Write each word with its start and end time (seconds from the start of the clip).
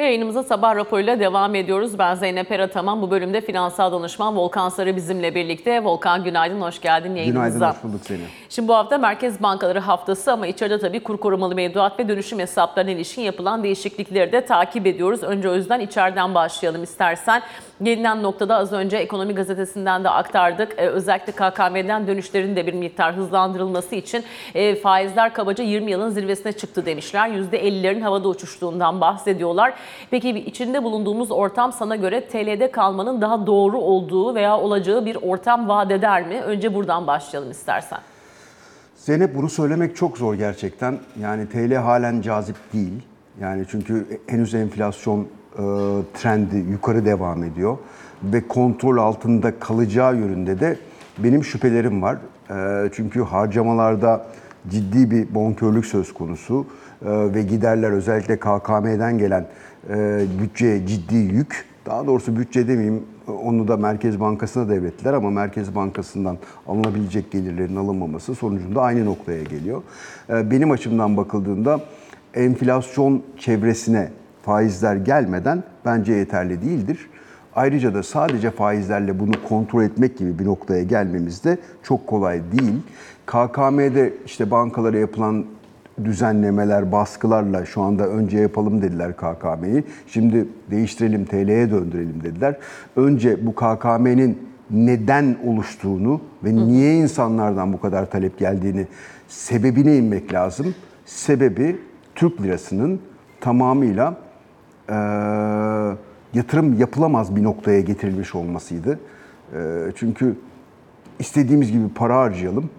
Ve 0.00 0.04
yayınımıza 0.04 0.42
sabah 0.42 0.76
raporuyla 0.76 1.20
devam 1.20 1.54
ediyoruz. 1.54 1.98
Ben 1.98 2.14
Zeynep 2.14 2.52
Erataman. 2.52 3.02
Bu 3.02 3.10
bölümde 3.10 3.40
finansal 3.40 3.92
danışman 3.92 4.36
Volkan 4.36 4.68
Sarı 4.68 4.96
bizimle 4.96 5.34
birlikte. 5.34 5.84
Volkan 5.84 6.24
günaydın, 6.24 6.60
hoş 6.60 6.80
geldin 6.80 7.14
yayınımıza. 7.14 7.58
Günaydın, 7.58 7.76
hoş 7.76 7.84
bulduk 7.84 8.00
seni. 8.04 8.20
Şimdi 8.48 8.68
bu 8.68 8.74
hafta 8.74 8.98
Merkez 8.98 9.42
Bankaları 9.42 9.78
haftası 9.78 10.32
ama 10.32 10.46
içeride 10.46 10.78
tabii 10.78 11.00
kur 11.00 11.16
korumalı 11.16 11.54
mevduat 11.54 11.98
ve 11.98 12.08
dönüşüm 12.08 12.38
hesaplarına 12.38 12.90
ilişkin 12.90 13.22
yapılan 13.22 13.62
değişiklikleri 13.62 14.32
de 14.32 14.46
takip 14.46 14.86
ediyoruz. 14.86 15.22
Önce 15.22 15.50
o 15.50 15.54
yüzden 15.54 15.80
içeriden 15.80 16.34
başlayalım 16.34 16.82
istersen. 16.82 17.42
Gelinen 17.82 18.22
noktada 18.22 18.56
az 18.56 18.72
önce 18.72 18.96
Ekonomi 18.96 19.34
Gazetesi'nden 19.34 20.04
de 20.04 20.10
aktardık. 20.10 20.74
Ee, 20.78 20.88
özellikle 20.88 21.32
KKM'den 21.32 22.06
dönüşlerin 22.06 22.56
de 22.56 22.66
bir 22.66 22.74
miktar 22.74 23.16
hızlandırılması 23.16 23.94
için 23.94 24.24
e, 24.54 24.74
faizler 24.74 25.34
kabaca 25.34 25.64
20 25.64 25.90
yılın 25.90 26.10
zirvesine 26.10 26.52
çıktı 26.52 26.86
demişler. 26.86 27.28
%50'lerin 27.28 28.00
havada 28.00 28.28
uçuştuğundan 28.28 29.00
bahsediyorlar. 29.00 29.74
Peki 30.10 30.30
içinde 30.30 30.84
bulunduğumuz 30.84 31.30
ortam 31.30 31.72
sana 31.72 31.96
göre 31.96 32.28
TL'de 32.28 32.70
kalmanın 32.70 33.20
daha 33.20 33.46
doğru 33.46 33.78
olduğu 33.78 34.34
veya 34.34 34.58
olacağı 34.58 35.06
bir 35.06 35.16
ortam 35.22 35.68
vaat 35.68 35.90
eder 35.90 36.26
mi? 36.26 36.40
Önce 36.40 36.74
buradan 36.74 37.06
başlayalım 37.06 37.50
istersen. 37.50 37.98
Zeynep 38.96 39.34
bunu 39.34 39.48
söylemek 39.48 39.96
çok 39.96 40.18
zor 40.18 40.34
gerçekten. 40.34 40.98
Yani 41.20 41.48
TL 41.48 41.74
halen 41.74 42.20
cazip 42.20 42.56
değil. 42.72 43.02
Yani 43.40 43.64
çünkü 43.70 44.20
henüz 44.26 44.54
enflasyon 44.54 45.28
trendi 46.14 46.56
yukarı 46.56 47.04
devam 47.04 47.44
ediyor 47.44 47.78
ve 48.24 48.48
kontrol 48.48 48.96
altında 48.96 49.58
kalacağı 49.58 50.16
yönünde 50.16 50.60
de 50.60 50.78
benim 51.18 51.44
şüphelerim 51.44 52.02
var. 52.02 52.18
E, 52.50 52.90
çünkü 52.92 53.22
harcamalarda 53.22 54.26
ciddi 54.68 55.10
bir 55.10 55.34
bonkörlük 55.34 55.86
söz 55.86 56.14
konusu 56.14 56.66
e, 57.04 57.34
ve 57.34 57.42
giderler 57.42 57.90
özellikle 57.90 58.36
KKM'den 58.36 59.18
gelen 59.18 59.46
e, 59.90 60.24
bütçeye 60.42 60.86
ciddi 60.86 61.16
yük. 61.16 61.64
Daha 61.86 62.06
doğrusu 62.06 62.36
bütçe 62.36 62.68
demeyeyim 62.68 63.02
onu 63.44 63.68
da 63.68 63.76
Merkez 63.76 64.20
Bankası'na 64.20 64.68
devrettiler 64.68 65.12
ama 65.12 65.30
Merkez 65.30 65.74
Bankası'ndan 65.74 66.38
alınabilecek 66.68 67.30
gelirlerin 67.30 67.76
alınmaması 67.76 68.34
sonucunda 68.34 68.82
aynı 68.82 69.04
noktaya 69.04 69.42
geliyor. 69.42 69.82
E, 70.30 70.50
Benim 70.50 70.70
açımdan 70.70 71.16
bakıldığında 71.16 71.80
enflasyon 72.34 73.22
çevresine 73.38 74.10
faizler 74.42 74.96
gelmeden 74.96 75.62
bence 75.84 76.12
yeterli 76.12 76.62
değildir. 76.62 77.10
Ayrıca 77.54 77.94
da 77.94 78.02
sadece 78.02 78.50
faizlerle 78.50 79.18
bunu 79.20 79.32
kontrol 79.48 79.82
etmek 79.82 80.18
gibi 80.18 80.38
bir 80.38 80.44
noktaya 80.44 80.82
gelmemiz 80.82 81.44
de 81.44 81.58
çok 81.82 82.06
kolay 82.06 82.40
değil. 82.52 82.74
KKM'de 83.26 84.12
işte 84.26 84.50
bankalara 84.50 84.98
yapılan 84.98 85.44
düzenlemeler, 86.04 86.92
baskılarla 86.92 87.64
şu 87.64 87.82
anda 87.82 88.08
önce 88.08 88.38
yapalım 88.38 88.82
dediler 88.82 89.16
KKM'yi. 89.16 89.84
Şimdi 90.06 90.48
değiştirelim, 90.70 91.24
TL'ye 91.24 91.70
döndürelim 91.70 92.22
dediler. 92.22 92.56
Önce 92.96 93.46
bu 93.46 93.54
KKM'nin 93.54 94.38
neden 94.70 95.36
oluştuğunu 95.46 96.20
ve 96.44 96.54
niye 96.54 96.94
insanlardan 96.94 97.72
bu 97.72 97.80
kadar 97.80 98.10
talep 98.10 98.38
geldiğini 98.38 98.86
sebebine 99.28 99.96
inmek 99.96 100.32
lazım. 100.32 100.74
Sebebi 101.06 101.76
Türk 102.14 102.42
lirasının 102.42 103.00
tamamıyla 103.40 104.16
eee, 104.90 105.96
yatırım 106.34 106.78
yapılamaz 106.78 107.36
bir 107.36 107.42
noktaya 107.42 107.80
getirilmiş 107.80 108.34
olmasıydı. 108.34 108.98
Eee, 109.54 109.60
çünkü 109.94 110.36
istediğimiz 111.18 111.72
gibi 111.72 111.88
para 111.94 112.16
harcayalım, 112.16 112.70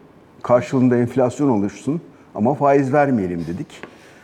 karşılığında 0.44 0.98
enflasyon 0.98 1.50
oluşsun 1.50 2.02
ama 2.36 2.54
faiz 2.54 2.94
vermeyelim 2.94 3.46
dedik. 3.48 3.82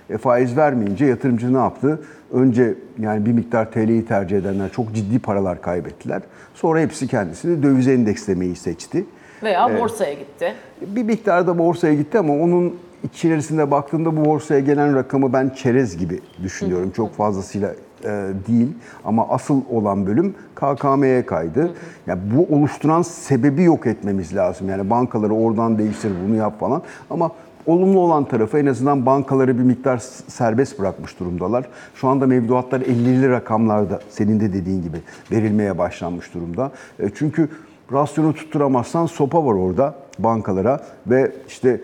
E, 0.09 0.17
faiz 0.17 0.57
vermeyince 0.57 1.05
yatırımcı 1.05 1.53
ne 1.53 1.57
yaptı? 1.57 2.01
Önce 2.33 2.73
yani 2.99 3.25
bir 3.25 3.31
miktar 3.31 3.71
TL'yi 3.71 4.05
tercih 4.05 4.37
edenler 4.37 4.71
çok 4.71 4.93
ciddi 4.93 5.19
paralar 5.19 5.61
kaybettiler. 5.61 6.21
Sonra 6.53 6.79
hepsi 6.79 7.07
kendisini 7.07 7.63
dövize 7.63 7.93
endekslemeyi 7.93 8.55
seçti. 8.55 9.05
Veya 9.43 9.79
borsaya 9.79 10.13
gitti. 10.13 10.53
Bir 10.81 11.03
miktar 11.03 11.47
da 11.47 11.57
borsaya 11.57 11.93
gitti 11.93 12.19
ama 12.19 12.33
onun 12.33 12.75
içerisinde 13.03 13.71
baktığımda 13.71 14.17
bu 14.17 14.25
borsaya 14.25 14.59
gelen 14.59 14.95
rakamı 14.95 15.33
ben 15.33 15.49
çerez 15.49 15.97
gibi 15.97 16.19
düşünüyorum. 16.43 16.91
Çok 16.91 17.13
fazlasıyla 17.13 17.73
e, 18.03 18.07
değil 18.47 18.73
ama 19.05 19.29
asıl 19.29 19.61
olan 19.69 20.07
bölüm 20.07 20.35
KKM'ye 20.55 21.25
kaydı. 21.25 21.71
Yani 22.07 22.19
bu 22.35 22.55
oluşturan 22.55 23.01
sebebi 23.01 23.63
yok 23.63 23.87
etmemiz 23.87 24.35
lazım. 24.35 24.69
Yani 24.69 24.89
bankaları 24.89 25.33
oradan 25.33 25.77
değiştir, 25.77 26.11
bunu 26.27 26.35
yap 26.35 26.59
falan. 26.59 26.81
Ama 27.09 27.31
olumlu 27.65 27.99
olan 27.99 28.25
tarafı 28.25 28.59
en 28.59 28.65
azından 28.65 29.05
bankaları 29.05 29.57
bir 29.57 29.63
miktar 29.63 29.97
serbest 30.27 30.79
bırakmış 30.79 31.19
durumdalar. 31.19 31.65
Şu 31.95 32.07
anda 32.07 32.27
mevduatlar 32.27 32.81
50'li 32.81 33.29
rakamlarda 33.29 33.99
senin 34.09 34.39
de 34.39 34.53
dediğin 34.53 34.81
gibi 34.81 34.97
verilmeye 35.31 35.77
başlanmış 35.77 36.33
durumda. 36.33 36.71
E, 36.99 37.09
Çünkü 37.15 37.49
rasyonu 37.93 38.33
tutturamazsan 38.33 39.05
sopa 39.05 39.45
var 39.45 39.53
orada 39.53 39.95
bankalara 40.19 40.79
ve 41.07 41.31
işte 41.47 41.81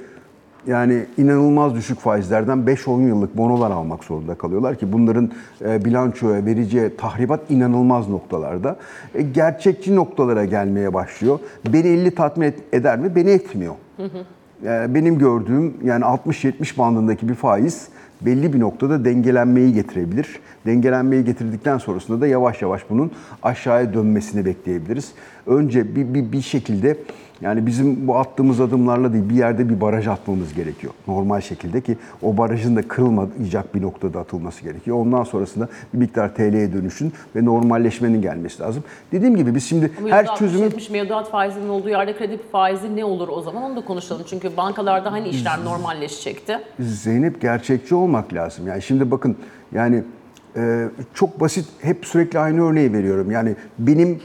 yani 0.68 1.06
inanılmaz 1.18 1.75
düşük 1.75 2.00
faizlerden 2.00 2.57
5-10 2.57 3.07
yıllık 3.07 3.38
bonolar 3.38 3.72
almak 3.72 4.03
zorunda 4.03 4.35
kalıyorlar 4.35 4.75
ki 4.75 4.94
bunların 4.94 5.31
e, 5.62 5.85
bilançoya 5.85 6.46
vereceği 6.46 6.97
tahribat 6.97 7.51
inanılmaz 7.51 8.09
noktalarda. 8.09 8.78
E, 9.16 9.22
gerçekçi 9.22 9.96
noktalara 9.96 10.46
gelmeye 10.46 10.94
başlıyor. 10.94 11.40
Beni 11.74 11.88
50 11.88 12.16
tatmin 12.16 12.53
eder 12.74 13.00
mi? 13.00 13.16
Beni 13.16 13.29
etmiyor. 13.29 13.74
E, 14.63 14.96
benim 14.96 15.18
gördüğüm 15.18 15.74
yani 15.84 16.03
60-70 16.03 16.78
bandındaki 16.78 17.30
bir 17.30 17.35
faiz 17.35 17.88
belli 18.22 18.53
bir 18.53 18.59
noktada 18.59 19.06
dengelenmeyi 19.06 19.74
getirebilir. 19.74 20.40
Dengelenmeyi 20.66 21.25
getirdikten 21.25 21.78
sonrasında 21.78 22.22
da 22.22 22.28
yavaş 22.28 22.62
yavaş 22.62 22.90
bunun 22.90 23.12
aşağıya 23.44 23.94
dönmesini 23.94 24.45
bekleyebiliriz. 24.45 25.12
Önce 25.47 25.95
bir, 25.95 26.13
bir, 26.13 26.31
bir 26.31 26.41
şekilde 26.41 26.97
yani 27.44 27.66
bizim 27.66 28.08
bu 28.08 28.18
attığımız 28.18 28.62
adımlarla 28.62 29.14
değil 29.14 29.30
bir 29.30 29.36
yerde 29.36 29.70
bir 29.70 29.81
baraj 29.81 30.08
atmamız 30.08 30.54
gerekiyor. 30.54 30.94
Normal 31.08 31.42
şekilde 31.42 31.81
ki 31.81 31.98
o 32.22 32.38
barajın 32.38 32.76
da 32.76 32.88
kırılmayacak 32.88 33.76
bir 33.76 33.81
noktada 33.81 34.20
atılması 34.20 34.64
gerekiyor. 34.64 34.98
Ondan 34.98 35.24
sonrasında 35.24 35.68
bir 35.94 35.98
miktar 35.98 36.36
TL'ye 36.36 36.74
dönüşün 36.74 37.14
ve 37.36 37.46
normalleşmenin 37.46 38.22
gelmesi 38.22 38.62
lazım. 38.62 38.84
Dediğim 39.12 39.36
gibi 39.36 39.56
biz 39.56 39.66
şimdi 39.66 39.92
Bu 40.04 40.09
her 40.09 40.26
%60, 40.26 40.38
çözümü 40.38 40.64
70 40.64 40.90
mevduat 40.90 41.31
faizinin 41.31 41.70
olduğu 41.70 41.90
yerde 41.90 42.18
kredi 42.18 42.40
faizi 42.52 42.96
ne 42.96 43.06
olur 43.06 43.28
o 43.28 43.42
zaman 43.42 43.64
onu 43.64 43.75
da 43.75 43.86
konuşalım. 43.86 44.24
Çünkü 44.30 44.58
bankalarda 44.58 45.12
hani 45.12 45.30
işlem 45.30 45.66
normalleşecekti. 45.66 46.60
Zeynep 46.80 47.42
gerçekçi 47.42 47.96
olmak 47.96 48.34
lazım. 48.34 48.68
Yani 48.68 48.81
şimdi 48.81 49.12
bakın 49.12 49.38
yani 49.72 50.04
e, 50.56 50.86
çok 51.14 51.40
basit 51.40 51.66
hep 51.81 52.06
sürekli 52.06 52.40
aynı 52.40 52.70
örneği 52.70 52.94
veriyorum. 52.94 53.31
Yani 53.31 53.56
benim 53.80 54.20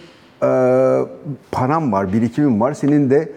param 1.52 1.92
var, 1.92 2.12
birikimim 2.12 2.60
var. 2.60 2.72
Senin 2.74 3.10
de 3.10 3.32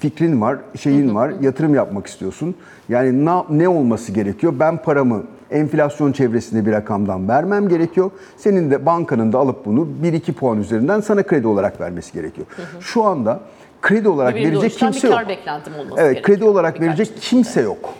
fikrin 0.00 0.40
var, 0.40 0.58
şeyin 0.80 1.14
var, 1.14 1.32
yatırım 1.40 1.74
yapmak 1.74 2.06
istiyorsun. 2.06 2.54
Yani 2.88 3.24
ne, 3.24 3.42
ne 3.50 3.68
olması 3.68 4.12
gerekiyor? 4.12 4.52
Ben 4.60 4.82
paramı 4.82 5.22
enflasyon 5.50 6.12
çevresinde 6.12 6.66
bir 6.66 6.72
rakamdan 6.72 7.28
vermem 7.28 7.68
gerekiyor. 7.68 8.10
Senin 8.36 8.70
de 8.70 8.86
bankanın 8.86 9.32
da 9.32 9.38
alıp 9.38 9.66
bunu 9.66 9.88
1-2 10.02 10.32
puan 10.32 10.60
üzerinden 10.60 11.00
sana 11.00 11.22
kredi 11.22 11.46
olarak 11.46 11.80
vermesi 11.80 12.12
gerekiyor. 12.12 12.46
Şu 12.80 13.04
anda 13.04 13.40
kredi 13.82 14.08
olarak 14.08 14.34
Bir 14.34 14.44
verecek 14.46 14.72
kimse 14.72 15.02
bir 15.02 15.12
yok. 15.12 15.18
kar 15.18 15.28
beklentim 15.28 15.74
olması 15.74 16.00
Evet, 16.00 16.14
gerekiyor. 16.14 16.38
kredi 16.38 16.44
olarak 16.48 16.74
Birkaç 16.74 16.98
verecek 16.98 17.16
kimse 17.20 17.60
yok. 17.60 17.94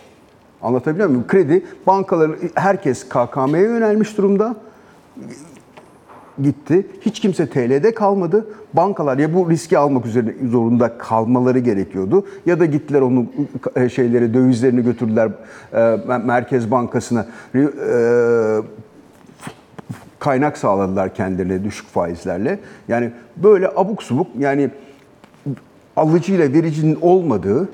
Anlatabiliyor 0.61 1.07
muyum? 1.09 1.25
Kredi 1.27 1.65
bankaların 1.87 2.35
herkes 2.55 3.09
KKM'ye 3.09 3.63
yönelmiş 3.63 4.17
durumda. 4.17 4.55
Gitti. 6.41 6.87
Hiç 7.01 7.19
kimse 7.19 7.49
TL'de 7.49 7.93
kalmadı. 7.93 8.47
Bankalar 8.73 9.17
ya 9.17 9.33
bu 9.33 9.49
riski 9.49 9.77
almak 9.77 10.05
üzere 10.05 10.35
zorunda 10.51 10.97
kalmaları 10.97 11.59
gerekiyordu 11.59 12.25
ya 12.45 12.59
da 12.59 12.65
gittiler 12.65 13.01
onun 13.01 13.31
e, 13.75 13.89
şeyleri 13.89 14.33
dövizlerini 14.33 14.83
götürdüler 14.83 15.31
e, 15.73 15.97
Merkez 16.25 16.71
Bankası'na 16.71 17.25
e, 17.55 17.67
kaynak 20.19 20.57
sağladılar 20.57 21.15
kendilerine 21.15 21.63
düşük 21.63 21.87
faizlerle. 21.87 22.59
Yani 22.87 23.11
böyle 23.37 23.69
abuk 23.75 24.03
subuk 24.03 24.27
yani 24.39 24.69
alıcıyla 25.95 26.53
vericinin 26.53 26.97
olmadığı, 27.01 27.69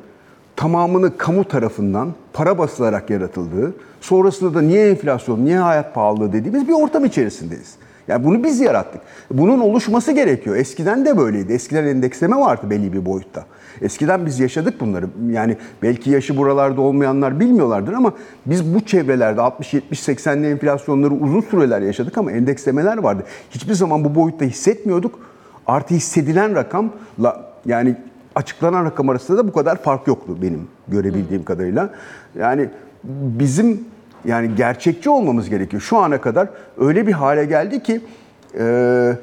tamamını 0.56 1.18
kamu 1.18 1.44
tarafından 1.44 2.14
para 2.34 2.58
basılarak 2.58 3.10
yaratıldığı, 3.10 3.74
sonrasında 4.02 4.54
da 4.54 4.62
niye 4.62 4.90
enflasyon, 4.90 5.46
niye 5.46 5.58
hayat 5.58 5.96
pahalılığı 5.96 6.34
dediğimiz 6.34 6.68
bir 6.68 6.74
ortam 6.74 7.06
içerisindeyiz. 7.06 7.76
Yani 8.10 8.26
bunu 8.26 8.44
biz 8.44 8.60
yarattık. 8.60 9.02
Bunun 9.32 9.60
oluşması 9.60 10.12
gerekiyor. 10.12 10.56
Eskiden 10.56 11.06
de 11.06 11.18
böyleydi. 11.18 11.54
Eskiden 11.54 11.86
endeksleme 11.86 12.36
vardı 12.36 12.70
belli 12.70 12.94
bir 12.94 13.06
boyutta. 13.06 13.46
Eskiden 13.82 14.26
biz 14.26 14.40
yaşadık 14.40 14.80
bunları. 14.80 15.06
Yani 15.30 15.58
belki 15.82 16.10
yaşı 16.10 16.38
buralarda 16.38 16.82
olmayanlar 16.82 17.40
bilmiyorlardır 17.40 17.94
ama 17.94 18.14
biz 18.46 18.76
bu 18.76 18.86
çevrelerde 18.86 19.42
60 19.42 19.74
70 19.74 20.00
80'li 20.00 20.48
enflasyonları 20.48 21.14
uzun 21.14 21.42
süreler 21.42 21.82
yaşadık 21.82 22.18
ama 22.18 22.32
endekslemeler 22.32 22.98
vardı. 22.98 23.24
Hiçbir 23.52 23.74
zaman 23.74 24.04
bu 24.04 24.16
boyutta 24.16 24.46
hissetmiyorduk. 24.46 25.20
Artı 25.68 25.96
hissedilen 25.96 26.56
rakamla 26.56 27.52
yani 27.66 27.96
açıklanan 28.36 28.86
rakam 28.86 29.10
arasında 29.10 29.38
da 29.38 29.48
bu 29.48 29.54
kadar 29.54 29.76
fark 29.76 30.08
yoktu 30.08 30.38
benim 30.42 30.68
görebildiğim 30.88 31.44
kadarıyla. 31.44 31.90
Yani 32.40 32.70
bizim 33.04 33.82
Yani 34.30 34.56
gerçekçi 34.56 35.10
olmamız 35.10 35.50
gerekiyor. 35.50 35.82
Şu 35.82 35.98
ana 35.98 36.22
kadar 36.22 36.50
öyle 36.78 37.08
bir 37.08 37.12
hale 37.12 37.46
geldi 37.46 37.84
ki 37.84 38.02
e, 38.60 39.14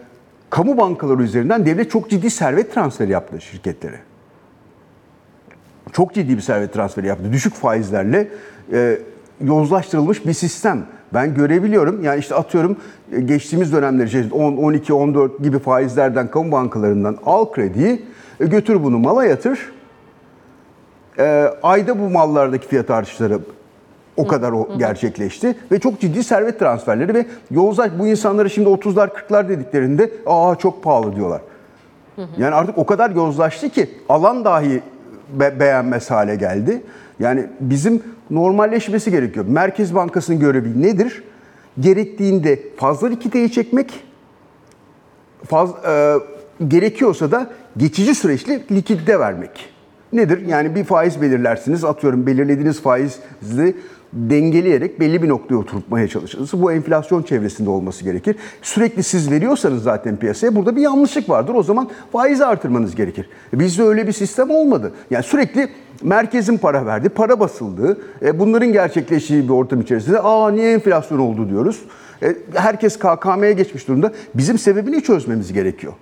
kamu 0.50 0.76
bankaları 0.76 1.22
üzerinden 1.22 1.66
devlet 1.66 1.90
çok 1.90 2.10
ciddi 2.10 2.30
servet 2.30 2.74
transferi 2.74 3.10
yaptı 3.10 3.40
şirketlere. 3.40 4.00
Çok 5.92 6.14
ciddi 6.14 6.36
bir 6.36 6.42
servet 6.42 6.72
transferi 6.72 7.06
yaptı. 7.06 7.32
Düşük 7.32 7.54
faizlerle 7.54 8.28
e, 8.72 8.98
yozlaştırılmış 9.40 10.26
bir 10.26 10.32
sistem. 10.32 10.86
Ben 11.14 11.34
görebiliyorum. 11.34 12.04
Yani 12.04 12.18
işte 12.18 12.34
atıyorum 12.34 12.76
e, 13.12 13.20
geçtiğimiz 13.20 13.72
dönemler 13.72 14.06
içerisinde 14.06 14.34
10, 14.34 14.56
12, 14.56 14.94
14 14.94 15.42
gibi 15.42 15.58
faizlerden 15.58 16.30
kamu 16.30 16.52
bankalarından 16.52 17.18
al 17.26 17.52
krediyi, 17.52 18.02
e, 18.40 18.46
götür 18.46 18.84
bunu 18.84 18.98
mala 18.98 19.24
yatır. 19.24 19.72
E, 21.18 21.50
ayda 21.62 21.98
bu 21.98 22.10
mallardaki 22.10 22.68
fiyat 22.68 22.90
artışları 22.90 23.40
o 24.16 24.26
kadar 24.26 24.52
o 24.52 24.68
gerçekleşti 24.78 25.54
ve 25.72 25.78
çok 25.78 26.00
ciddi 26.00 26.24
servet 26.24 26.58
transferleri 26.58 27.14
ve 27.14 27.26
yozlaş 27.50 27.90
bu 27.98 28.06
insanlara 28.06 28.48
şimdi 28.48 28.68
30'lar 28.68 29.08
40'lar 29.08 29.48
dediklerinde 29.48 30.10
aa 30.26 30.54
çok 30.58 30.82
pahalı 30.82 31.16
diyorlar. 31.16 31.40
Yani 32.38 32.54
artık 32.54 32.78
o 32.78 32.86
kadar 32.86 33.10
yozlaştı 33.10 33.68
ki 33.68 33.90
alan 34.08 34.44
dahi 34.44 34.82
be- 35.32 35.60
beğenmez 35.60 36.10
hale 36.10 36.36
geldi. 36.36 36.82
Yani 37.20 37.46
bizim 37.60 38.02
normalleşmesi 38.30 39.10
gerekiyor. 39.10 39.46
Merkez 39.48 39.94
Bankası'nın 39.94 40.40
görevi 40.40 40.82
nedir? 40.82 41.22
Gerektiğinde 41.80 42.60
fazla 42.76 43.08
likiteyi 43.08 43.52
çekmek, 43.52 44.04
faz, 45.46 45.70
e, 45.88 46.14
gerekiyorsa 46.68 47.30
da 47.30 47.50
geçici 47.76 48.14
süreçli 48.14 48.62
likidite 48.70 49.20
vermek. 49.20 49.68
Nedir? 50.12 50.46
Yani 50.46 50.74
bir 50.74 50.84
faiz 50.84 51.22
belirlersiniz. 51.22 51.84
Atıyorum 51.84 52.26
belirlediğiniz 52.26 52.80
faizi 52.80 53.76
dengeleyerek 54.16 55.00
belli 55.00 55.22
bir 55.22 55.28
noktaya 55.28 55.56
oturtmaya 55.56 56.08
çalışırsınız. 56.08 56.62
Bu 56.62 56.72
enflasyon 56.72 57.22
çevresinde 57.22 57.70
olması 57.70 58.04
gerekir. 58.04 58.36
Sürekli 58.62 59.02
siz 59.02 59.30
veriyorsanız 59.30 59.82
zaten 59.82 60.16
piyasaya 60.16 60.54
burada 60.56 60.76
bir 60.76 60.80
yanlışlık 60.80 61.28
vardır. 61.28 61.54
O 61.54 61.62
zaman 61.62 61.88
faizi 62.12 62.44
artırmanız 62.44 62.94
gerekir. 62.94 63.28
E, 63.54 63.58
Bizde 63.58 63.82
öyle 63.82 64.06
bir 64.06 64.12
sistem 64.12 64.50
olmadı. 64.50 64.92
Yani 65.10 65.22
sürekli 65.22 65.68
merkezin 66.02 66.58
para 66.58 66.86
verdi, 66.86 67.08
para 67.08 67.40
basıldı. 67.40 67.98
E, 68.22 68.38
bunların 68.38 68.72
gerçekleştiği 68.72 69.44
bir 69.44 69.52
ortam 69.52 69.80
içerisinde 69.80 70.20
aa 70.20 70.50
niye 70.50 70.72
enflasyon 70.72 71.18
oldu 71.18 71.48
diyoruz. 71.48 71.82
E, 72.22 72.36
herkes 72.54 72.98
KKM'ye 72.98 73.52
geçmiş 73.52 73.88
durumda. 73.88 74.12
Bizim 74.34 74.58
sebebini 74.58 75.02
çözmemiz 75.02 75.52
gerekiyor. 75.52 75.92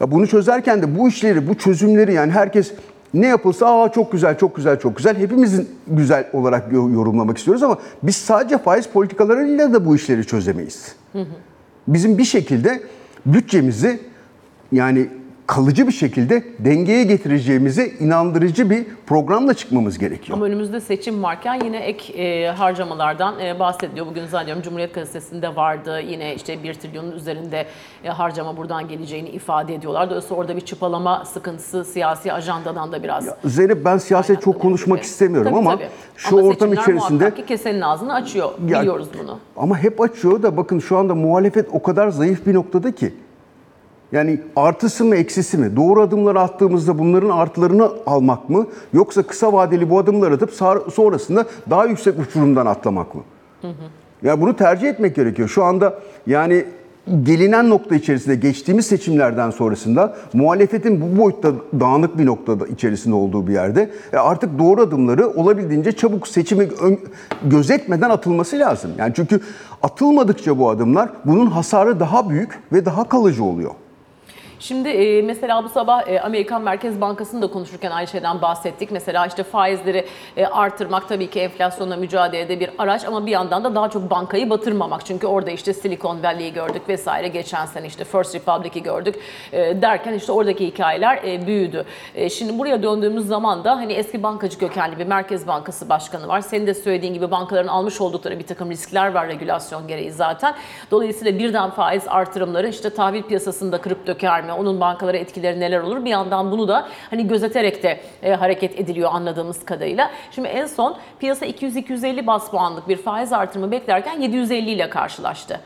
Ya 0.00 0.10
bunu 0.10 0.26
çözerken 0.26 0.82
de 0.82 0.98
bu 0.98 1.08
işleri, 1.08 1.48
bu 1.48 1.54
çözümleri 1.54 2.12
yani 2.14 2.32
herkes 2.32 2.72
ne 3.14 3.26
yapılsa 3.26 3.66
aa 3.82 3.92
çok 3.92 4.12
güzel, 4.12 4.38
çok 4.38 4.56
güzel, 4.56 4.78
çok 4.80 4.96
güzel. 4.96 5.18
Hepimizin 5.18 5.68
güzel 5.86 6.28
olarak 6.32 6.72
yo- 6.72 6.90
yorumlamak 6.90 7.38
istiyoruz 7.38 7.62
ama 7.62 7.78
biz 8.02 8.16
sadece 8.16 8.58
faiz 8.58 8.86
politikalarıyla 8.86 9.72
da 9.72 9.86
bu 9.86 9.96
işleri 9.96 10.24
çözemeyiz. 10.26 10.96
Bizim 11.88 12.18
bir 12.18 12.24
şekilde 12.24 12.82
bütçemizi 13.26 14.00
yani 14.72 15.08
kalıcı 15.46 15.86
bir 15.86 15.92
şekilde 15.92 16.44
dengeye 16.58 17.04
getireceğimize 17.04 17.86
inandırıcı 18.00 18.70
bir 18.70 18.84
programla 19.06 19.54
çıkmamız 19.54 19.98
gerekiyor. 19.98 20.38
Ama 20.38 20.46
önümüzde 20.46 20.80
seçim 20.80 21.22
varken 21.22 21.60
yine 21.64 21.76
ek 21.76 22.12
e, 22.12 22.46
harcamalardan 22.50 23.40
e, 23.40 23.58
bahsediliyor. 23.58 24.06
Bugün 24.06 24.26
zannediyorum 24.26 24.62
Cumhuriyet 24.62 24.94
Gazetesi'nde 24.94 25.56
vardı. 25.56 26.00
Yine 26.00 26.34
işte 26.34 26.62
1 26.62 26.74
trilyonun 26.74 27.12
üzerinde 27.12 27.66
e, 28.04 28.08
harcama 28.08 28.56
buradan 28.56 28.88
geleceğini 28.88 29.28
ifade 29.28 29.74
ediyorlar. 29.74 30.10
Dolayısıyla 30.10 30.36
orada 30.36 30.56
bir 30.56 30.60
çıpalama 30.60 31.24
sıkıntısı 31.24 31.84
siyasi 31.84 32.32
ajandadan 32.32 32.92
da 32.92 33.02
biraz 33.02 33.28
Zeynep 33.44 33.84
ben 33.84 33.98
siyaset 33.98 34.42
çok 34.42 34.60
konuşmak 34.60 34.98
gibi. 34.98 35.06
istemiyorum 35.06 35.48
Tabii, 35.50 35.58
ama 35.58 35.70
tabii. 35.76 35.88
şu 36.16 36.38
Ama 36.38 36.46
ortam 36.46 36.72
içerisinde 36.72 37.34
ki 37.34 37.46
kesenin 37.46 37.80
ağzını 37.80 38.14
açıyor. 38.14 38.50
Ya- 38.68 38.80
Biliyoruz 38.80 39.08
bunu. 39.22 39.38
Ama 39.56 39.78
hep 39.78 40.00
açıyor 40.00 40.42
da 40.42 40.56
bakın 40.56 40.78
şu 40.78 40.96
anda 40.96 41.14
muhalefet 41.14 41.68
o 41.72 41.82
kadar 41.82 42.08
zayıf 42.08 42.46
bir 42.46 42.54
noktada 42.54 42.92
ki. 42.92 43.14
Yani 44.14 44.40
artısı 44.56 45.04
mı 45.04 45.16
eksisi 45.16 45.58
mi? 45.58 45.76
Doğru 45.76 46.02
adımları 46.02 46.40
attığımızda 46.40 46.98
bunların 46.98 47.30
artılarını 47.30 47.90
almak 48.06 48.50
mı? 48.50 48.66
Yoksa 48.92 49.22
kısa 49.22 49.52
vadeli 49.52 49.90
bu 49.90 49.98
adımları 49.98 50.34
atıp 50.34 50.52
sonrasında 50.92 51.44
daha 51.70 51.86
yüksek 51.86 52.18
uçurumdan 52.18 52.66
atlamak 52.66 53.14
mı? 53.14 53.22
Ya 54.22 54.40
bunu 54.40 54.56
tercih 54.56 54.88
etmek 54.88 55.16
gerekiyor. 55.16 55.48
Şu 55.48 55.64
anda 55.64 55.98
yani 56.26 56.64
gelinen 57.22 57.70
nokta 57.70 57.94
içerisinde 57.94 58.34
geçtiğimiz 58.34 58.86
seçimlerden 58.86 59.50
sonrasında 59.50 60.16
muhalefetin 60.32 61.00
bu 61.00 61.22
boyutta 61.22 61.52
dağınık 61.80 62.18
bir 62.18 62.26
noktada 62.26 62.66
içerisinde 62.66 63.14
olduğu 63.14 63.46
bir 63.46 63.52
yerde 63.52 63.90
e, 64.12 64.16
artık 64.16 64.58
doğru 64.58 64.82
adımları 64.82 65.28
olabildiğince 65.28 65.92
çabuk 65.92 66.28
seçimi 66.28 66.68
gözetmeden 67.44 68.10
atılması 68.10 68.58
lazım. 68.58 68.90
Yani 68.98 69.12
çünkü 69.16 69.40
atılmadıkça 69.82 70.58
bu 70.58 70.70
adımlar 70.70 71.10
bunun 71.24 71.46
hasarı 71.46 72.00
daha 72.00 72.30
büyük 72.30 72.58
ve 72.72 72.84
daha 72.84 73.08
kalıcı 73.08 73.44
oluyor. 73.44 73.70
Şimdi 74.64 74.88
e, 74.88 75.22
mesela 75.22 75.64
bu 75.64 75.68
sabah 75.68 76.08
e, 76.08 76.20
Amerikan 76.20 76.62
Merkez 76.62 77.00
Bankası'nı 77.00 77.42
da 77.42 77.46
konuşurken 77.46 77.90
aynı 77.90 78.06
şeyden 78.06 78.42
bahsettik. 78.42 78.90
Mesela 78.90 79.26
işte 79.26 79.42
faizleri 79.42 80.06
e, 80.36 80.46
artırmak 80.46 81.08
tabii 81.08 81.30
ki 81.30 81.40
enflasyonla 81.40 81.96
mücadelede 81.96 82.60
bir 82.60 82.70
araç 82.78 83.04
ama 83.04 83.26
bir 83.26 83.30
yandan 83.30 83.64
da 83.64 83.74
daha 83.74 83.90
çok 83.90 84.10
bankayı 84.10 84.50
batırmamak. 84.50 85.06
Çünkü 85.06 85.26
orada 85.26 85.50
işte 85.50 85.74
Silicon 85.74 86.22
Valley'i 86.22 86.52
gördük 86.52 86.82
vesaire. 86.88 87.28
Geçen 87.28 87.66
sene 87.66 87.86
işte 87.86 88.04
First 88.04 88.34
Republic'i 88.34 88.82
gördük 88.82 89.14
e, 89.52 89.82
derken 89.82 90.12
işte 90.12 90.32
oradaki 90.32 90.66
hikayeler 90.66 91.20
e, 91.24 91.46
büyüdü. 91.46 91.84
E, 92.14 92.30
şimdi 92.30 92.58
buraya 92.58 92.82
döndüğümüz 92.82 93.26
zaman 93.26 93.64
da 93.64 93.76
hani 93.76 93.92
eski 93.92 94.22
bankacı 94.22 94.58
kökenli 94.58 94.98
bir 94.98 95.06
Merkez 95.06 95.46
Bankası 95.46 95.88
başkanı 95.88 96.28
var. 96.28 96.40
Senin 96.40 96.66
de 96.66 96.74
söylediğin 96.74 97.14
gibi 97.14 97.30
bankaların 97.30 97.68
almış 97.68 98.00
oldukları 98.00 98.38
bir 98.38 98.46
takım 98.46 98.70
riskler 98.70 99.14
var 99.14 99.28
regülasyon 99.28 99.88
gereği 99.88 100.12
zaten. 100.12 100.54
Dolayısıyla 100.90 101.38
birden 101.38 101.70
faiz 101.70 102.02
artırımları 102.08 102.68
işte 102.68 102.90
tahvil 102.90 103.22
piyasasında 103.22 103.80
kırıp 103.80 104.06
döker 104.06 104.44
mi? 104.44 104.53
Onun 104.58 104.80
bankalara 104.80 105.16
etkileri 105.16 105.60
neler 105.60 105.80
olur? 105.80 106.04
Bir 106.04 106.10
yandan 106.10 106.50
bunu 106.50 106.68
da 106.68 106.88
hani 107.10 107.28
gözeterek 107.28 107.82
de 107.82 108.00
e, 108.22 108.32
hareket 108.34 108.80
ediliyor 108.80 109.10
anladığımız 109.12 109.64
kadarıyla. 109.64 110.10
Şimdi 110.30 110.48
en 110.48 110.66
son 110.66 110.96
piyasa 111.18 111.46
200-250 111.46 112.26
bas 112.26 112.50
puanlık 112.50 112.88
bir 112.88 112.96
faiz 112.96 113.32
artırımı 113.32 113.70
beklerken 113.70 114.20
750 114.20 114.70
ile 114.70 114.90
karşılaştı. 114.90 115.60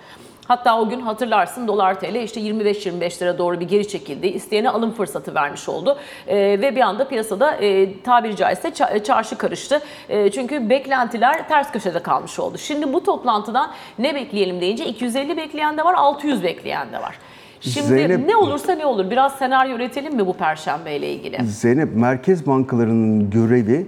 Hatta 0.49 0.81
o 0.81 0.89
gün 0.89 1.01
hatırlarsın 1.01 1.69
dolar 1.69 2.01
TL 2.01 2.15
işte 2.15 2.41
25-25 2.41 3.23
lira 3.23 3.39
doğru 3.39 3.61
bir 3.61 3.69
geri 3.69 3.89
çekildi. 3.89 4.27
İsteyene 4.27 4.71
alım 4.71 4.93
fırsatı 4.93 5.35
vermiş 5.35 5.69
oldu. 5.69 5.99
Ee, 6.27 6.37
ve 6.37 6.77
bir 6.77 6.81
anda 6.81 7.09
piyasada 7.09 7.53
e, 7.53 8.03
tabiri 8.03 8.37
caizse 8.37 8.69
ça- 8.69 9.03
çarşı 9.05 9.39
karıştı. 9.39 9.81
E, 10.09 10.31
çünkü 10.31 10.71
beklentiler 10.71 11.49
ters 11.49 11.73
köşede 11.73 11.99
kalmış 12.03 12.39
oldu. 12.39 12.59
Şimdi 12.59 12.93
bu 12.93 13.03
toplantıdan 13.05 13.71
ne 13.99 14.15
bekleyelim 14.15 14.61
deyince 14.61 14.87
250 14.87 15.37
bekleyen 15.37 15.79
de 15.79 15.85
var, 15.85 15.95
600 15.95 16.43
bekleyen 16.43 16.93
de 16.93 17.01
var. 17.03 17.19
Şimdi 17.61 17.87
Zeynep- 17.87 18.27
ne 18.29 18.37
olursa 18.37 18.73
ne 18.75 18.87
olur 18.87 19.11
biraz 19.11 19.33
senaryo 19.35 19.77
üretelim 19.77 20.15
mi 20.17 20.27
bu 20.27 20.33
perşembe 20.33 20.97
ile 20.97 21.13
ilgili? 21.13 21.47
Zeynep 21.47 21.97
merkez 21.97 22.47
bankalarının 22.47 23.31
görevi 23.31 23.87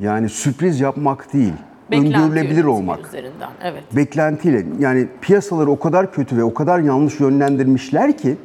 yani 0.00 0.28
sürpriz 0.28 0.80
yapmak 0.80 1.32
değil, 1.32 1.52
Beklenti 1.90 2.18
öngörülebilir 2.18 2.64
olmak. 2.64 3.06
üzerinden. 3.06 3.50
Evet. 3.62 3.82
beklentiyle 3.96 4.66
yani 4.78 5.08
piyasaları 5.20 5.70
o 5.70 5.78
kadar 5.78 6.12
kötü 6.12 6.36
ve 6.36 6.44
o 6.44 6.54
kadar 6.54 6.78
yanlış 6.78 7.20
yönlendirmişler 7.20 8.18
ki 8.18 8.36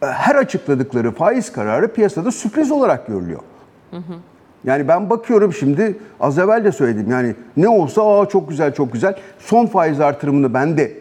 her 0.00 0.34
açıkladıkları 0.34 1.10
faiz 1.14 1.52
kararı 1.52 1.92
piyasada 1.92 2.30
sürpriz 2.30 2.70
olarak 2.70 3.06
görülüyor. 3.06 3.40
Yani 4.64 4.88
ben 4.88 5.10
bakıyorum 5.10 5.52
şimdi 5.52 5.98
az 6.20 6.38
evvel 6.38 6.64
de 6.64 6.72
söyledim 6.72 7.10
yani 7.10 7.34
ne 7.56 7.68
olsa 7.68 8.02
aa 8.20 8.26
çok 8.28 8.48
güzel 8.48 8.74
çok 8.74 8.92
güzel 8.92 9.16
son 9.38 9.66
faiz 9.66 10.00
artırımını 10.00 10.54
ben 10.54 10.76
de 10.78 10.92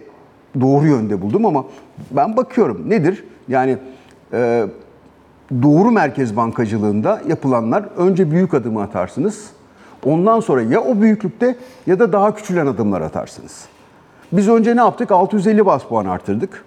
doğru 0.61 0.87
yönde 0.87 1.21
buldum 1.21 1.45
ama 1.45 1.65
ben 2.11 2.37
bakıyorum 2.37 2.89
nedir? 2.89 3.23
Yani 3.47 3.77
e, 4.33 4.65
doğru 5.61 5.91
merkez 5.91 6.37
bankacılığında 6.37 7.21
yapılanlar 7.27 7.85
önce 7.97 8.31
büyük 8.31 8.53
adımı 8.53 8.81
atarsınız. 8.81 9.49
Ondan 10.05 10.39
sonra 10.39 10.61
ya 10.61 10.81
o 10.81 11.01
büyüklükte 11.01 11.55
ya 11.87 11.99
da 11.99 12.13
daha 12.13 12.35
küçülen 12.35 12.67
adımlar 12.67 13.01
atarsınız. 13.01 13.65
Biz 14.31 14.49
önce 14.49 14.75
ne 14.75 14.79
yaptık? 14.79 15.11
650 15.11 15.65
bas 15.65 15.83
puan 15.83 16.05
arttırdık. 16.05 16.65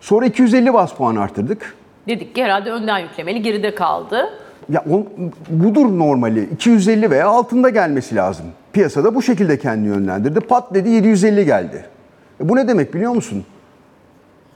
Sonra 0.00 0.26
250 0.26 0.74
bas 0.74 0.94
puan 0.94 1.16
arttırdık. 1.16 1.74
Dedik 2.08 2.34
ki 2.34 2.44
herhalde 2.44 2.70
önden 2.70 2.98
yüklemeli 2.98 3.42
geride 3.42 3.74
kaldı. 3.74 4.30
Ya 4.72 4.84
o, 4.90 5.06
budur 5.50 5.98
normali. 5.98 6.44
250 6.44 7.10
veya 7.10 7.28
altında 7.28 7.68
gelmesi 7.68 8.16
lazım. 8.16 8.46
Piyasada 8.72 9.14
bu 9.14 9.22
şekilde 9.22 9.58
kendini 9.58 9.88
yönlendirdi. 9.88 10.40
Pat 10.40 10.74
dedi 10.74 10.88
750 10.88 11.44
geldi. 11.44 11.84
E 12.40 12.48
bu 12.48 12.56
ne 12.56 12.68
demek 12.68 12.94
biliyor 12.94 13.12
musun? 13.12 13.44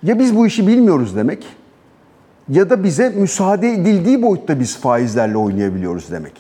Ya 0.03 0.19
biz 0.19 0.37
bu 0.37 0.47
işi 0.47 0.67
bilmiyoruz 0.67 1.17
demek 1.17 1.47
ya 2.49 2.71
da 2.71 2.85
bize 2.85 3.09
müsaade 3.09 3.73
edildiği 3.73 4.23
boyutta 4.23 4.61
biz 4.61 4.77
faizlerle 4.79 5.37
oynayabiliyoruz 5.37 6.11
demek. 6.11 6.33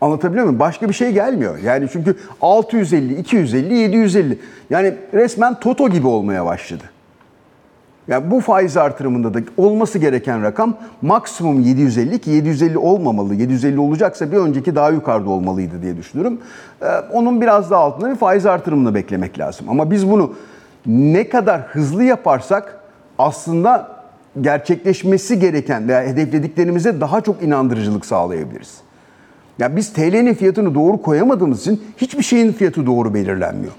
Anlatabiliyor 0.00 0.44
muyum? 0.44 0.60
Başka 0.60 0.88
bir 0.88 0.94
şey 0.94 1.12
gelmiyor. 1.12 1.58
Yani 1.58 1.88
çünkü 1.92 2.16
650, 2.40 3.14
250, 3.14 3.74
750 3.74 4.38
yani 4.70 4.94
resmen 5.14 5.60
toto 5.60 5.88
gibi 5.88 6.06
olmaya 6.06 6.46
başladı. 6.46 6.84
Yani 8.10 8.30
bu 8.30 8.40
faiz 8.40 8.76
artırımında 8.76 9.34
da 9.34 9.38
olması 9.56 9.98
gereken 9.98 10.42
rakam 10.42 10.76
maksimum 11.02 11.60
750 11.60 12.18
ki 12.18 12.30
750 12.30 12.78
olmamalı. 12.78 13.34
750 13.34 13.80
olacaksa 13.80 14.32
bir 14.32 14.36
önceki 14.36 14.74
daha 14.74 14.90
yukarıda 14.90 15.30
olmalıydı 15.30 15.82
diye 15.82 15.96
düşünüyorum. 15.96 16.38
Ee, 16.82 16.86
onun 17.12 17.40
biraz 17.40 17.70
daha 17.70 17.80
altında 17.80 18.10
bir 18.10 18.16
faiz 18.16 18.46
artırımını 18.46 18.94
beklemek 18.94 19.38
lazım. 19.38 19.66
Ama 19.68 19.90
biz 19.90 20.10
bunu 20.10 20.34
ne 20.86 21.28
kadar 21.28 21.60
hızlı 21.60 22.04
yaparsak 22.04 22.80
aslında 23.18 24.00
gerçekleşmesi 24.40 25.38
gereken 25.38 25.88
veya 25.88 26.02
hedeflediklerimize 26.02 27.00
daha 27.00 27.20
çok 27.20 27.42
inandırıcılık 27.42 28.06
sağlayabiliriz. 28.06 28.74
Ya 29.58 29.76
biz 29.76 29.92
TL'nin 29.92 30.34
fiyatını 30.34 30.74
doğru 30.74 31.02
koyamadığımız 31.02 31.60
için 31.60 31.82
hiçbir 31.96 32.22
şeyin 32.22 32.52
fiyatı 32.52 32.86
doğru 32.86 33.14
belirlenmiyor. 33.14 33.72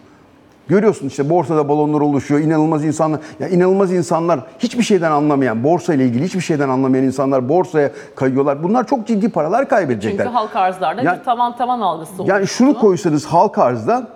Görüyorsun 0.72 1.08
işte 1.08 1.30
borsada 1.30 1.70
balonlar 1.70 2.02
oluşuyor, 2.02 2.42
inanılmaz 2.42 2.86
insanlar, 2.86 3.20
ya 3.40 3.48
inanılmaz 3.48 3.94
insanlar 3.94 4.40
hiçbir 4.60 4.84
şeyden 4.84 5.12
anlamayan, 5.12 5.64
borsa 5.64 5.94
ile 5.94 6.06
ilgili 6.06 6.26
hiçbir 6.26 6.42
şeyden 6.42 6.70
anlamayan 6.70 7.06
insanlar 7.06 7.50
borsaya 7.50 7.92
kayıyorlar. 8.16 8.64
Bunlar 8.64 8.88
çok 8.88 9.08
ciddi 9.08 9.30
paralar 9.30 9.70
kaybedecekler. 9.70 10.26
Çünkü 10.26 10.38
halka 10.38 10.60
arzlarda 10.60 11.02
Yani- 11.02 11.20
bir 11.20 11.24
tavan 11.24 11.58
tavan 11.58 11.82
algısı 11.82 12.14
oluştu. 12.14 12.36
Yani 12.36 12.48
şunu 12.48 12.80
koysanız 12.80 13.26
halk 13.26 13.58
arzda 13.58 14.08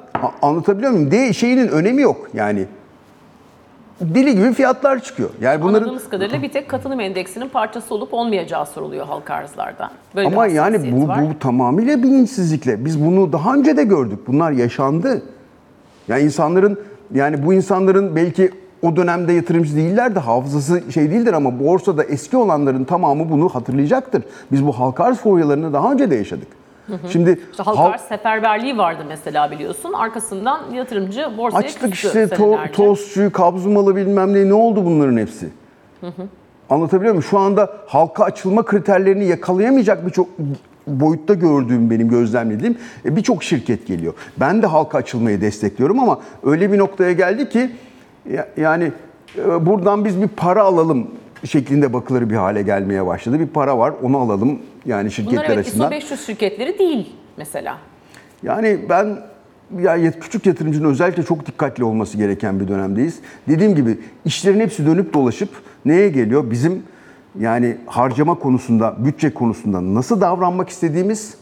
anlatabiliyor 0.41 0.91
muyum? 0.91 1.12
De 1.12 1.33
şeyinin 1.33 1.67
önemi 1.67 2.01
yok 2.01 2.27
yani. 2.33 2.65
Deli 4.01 4.35
gibi 4.35 4.53
fiyatlar 4.53 5.00
çıkıyor. 5.03 5.29
Yani 5.41 5.62
bunların 5.62 5.77
Anladığımız 5.77 6.09
kadarıyla 6.09 6.41
bir 6.41 6.51
tek 6.51 6.69
katılım 6.69 7.00
endeksinin 7.00 7.50
parçası 7.50 7.95
olup 7.95 8.13
olmayacağı 8.13 8.65
soruluyor 8.65 9.05
halka 9.07 9.33
arzlarda. 9.33 9.89
Böyle 10.15 10.27
Ama 10.27 10.47
yani 10.47 10.91
bu, 10.91 11.07
var. 11.07 11.21
bu 11.21 11.39
tamamıyla 11.39 12.03
bilinçsizlikle. 12.03 12.85
Biz 12.85 13.05
bunu 13.05 13.33
daha 13.33 13.53
önce 13.53 13.77
de 13.77 13.83
gördük. 13.83 14.19
Bunlar 14.27 14.51
yaşandı. 14.51 15.21
Yani 16.07 16.24
insanların 16.24 16.79
yani 17.13 17.45
bu 17.45 17.53
insanların 17.53 18.15
belki 18.15 18.51
o 18.81 18.95
dönemde 18.95 19.33
yatırımcı 19.33 19.75
değiller 19.75 20.15
de 20.15 20.19
hafızası 20.19 20.91
şey 20.91 21.12
değildir 21.12 21.33
ama 21.33 21.59
borsada 21.59 22.03
eski 22.03 22.38
olanların 22.38 22.83
tamamı 22.83 23.29
bunu 23.31 23.50
hatırlayacaktır. 23.50 24.24
Biz 24.51 24.65
bu 24.65 24.79
halka 24.79 25.03
arz 25.03 25.17
furyalarını 25.17 25.74
daha 25.74 25.91
önce 25.91 26.12
de 26.12 26.15
yaşadık. 26.15 26.47
Şimdi 27.09 27.39
İşte 27.51 27.63
halka 27.63 27.81
halk- 27.81 27.93
arz 27.93 28.01
seferberliği 28.01 28.77
vardı 28.77 29.03
mesela 29.07 29.51
biliyorsun. 29.51 29.93
Arkasından 29.93 30.59
yatırımcı 30.74 31.29
borsaya 31.38 31.59
Açtık 31.59 31.93
işte 31.93 32.27
to, 32.27 32.57
tostçu, 32.74 33.31
kabzumalı 33.31 33.95
bilmem 33.95 34.33
ne 34.33 34.50
ne 34.50 34.53
oldu 34.53 34.85
bunların 34.85 35.17
hepsi? 35.17 35.50
Anlatabiliyor 36.69 37.13
muyum? 37.13 37.24
Şu 37.24 37.39
anda 37.39 37.74
halka 37.88 38.24
açılma 38.24 38.65
kriterlerini 38.65 39.25
yakalayamayacak 39.25 40.05
birçok 40.05 40.27
boyutta 40.87 41.33
gördüğüm 41.33 41.89
benim 41.89 42.09
gözlemlediğim 42.09 42.77
e, 43.05 43.15
birçok 43.15 43.43
şirket 43.43 43.87
geliyor. 43.87 44.13
Ben 44.39 44.61
de 44.61 44.65
halka 44.67 44.97
açılmayı 44.97 45.41
destekliyorum 45.41 45.99
ama 45.99 46.19
öyle 46.43 46.71
bir 46.71 46.77
noktaya 46.77 47.11
geldi 47.11 47.49
ki 47.49 47.69
ya- 48.31 48.47
yani 48.57 48.91
e, 49.37 49.65
buradan 49.65 50.05
biz 50.05 50.21
bir 50.21 50.27
para 50.27 50.63
alalım 50.63 51.07
şeklinde 51.45 51.93
bakılır 51.93 52.29
bir 52.29 52.35
hale 52.35 52.61
gelmeye 52.61 53.05
başladı. 53.05 53.39
Bir 53.39 53.47
para 53.47 53.77
var 53.77 53.93
onu 54.03 54.17
alalım 54.17 54.59
yani 54.85 55.11
şirketler 55.11 55.37
Bunlar 55.37 55.45
evet 55.49 55.57
ISO 55.57 55.69
açısından. 55.69 55.91
500 55.91 56.25
şirketleri 56.25 56.79
değil 56.79 57.15
mesela. 57.37 57.77
Yani 58.43 58.79
ben 58.89 59.17
ya 59.81 60.11
küçük 60.19 60.45
yatırımcının 60.45 60.89
özellikle 60.89 61.23
çok 61.23 61.45
dikkatli 61.45 61.83
olması 61.83 62.17
gereken 62.17 62.59
bir 62.59 62.67
dönemdeyiz. 62.67 63.19
Dediğim 63.47 63.75
gibi 63.75 63.97
işlerin 64.25 64.59
hepsi 64.59 64.85
dönüp 64.85 65.13
dolaşıp 65.13 65.49
neye 65.85 66.09
geliyor? 66.09 66.51
Bizim 66.51 66.83
yani 67.39 67.77
harcama 67.85 68.35
konusunda, 68.35 68.95
bütçe 69.05 69.33
konusunda 69.33 69.93
nasıl 69.93 70.21
davranmak 70.21 70.69
istediğimiz 70.69 71.37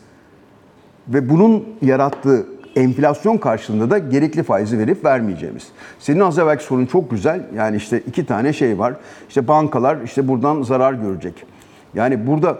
ve 1.07 1.29
bunun 1.29 1.65
yarattığı 1.81 2.45
enflasyon 2.75 3.37
karşılığında 3.37 3.89
da 3.89 3.97
gerekli 3.97 4.43
faizi 4.43 4.79
verip 4.79 5.05
vermeyeceğimiz. 5.05 5.67
Senin 5.99 6.19
az 6.19 6.39
evvelki 6.39 6.63
sorun 6.63 6.85
çok 6.85 7.11
güzel. 7.11 7.47
Yani 7.55 7.77
işte 7.77 7.99
iki 7.99 8.25
tane 8.25 8.53
şey 8.53 8.79
var. 8.79 8.93
İşte 9.27 9.47
bankalar 9.47 9.97
işte 10.05 10.27
buradan 10.27 10.61
zarar 10.61 10.93
görecek. 10.93 11.45
Yani 11.93 12.27
burada 12.27 12.59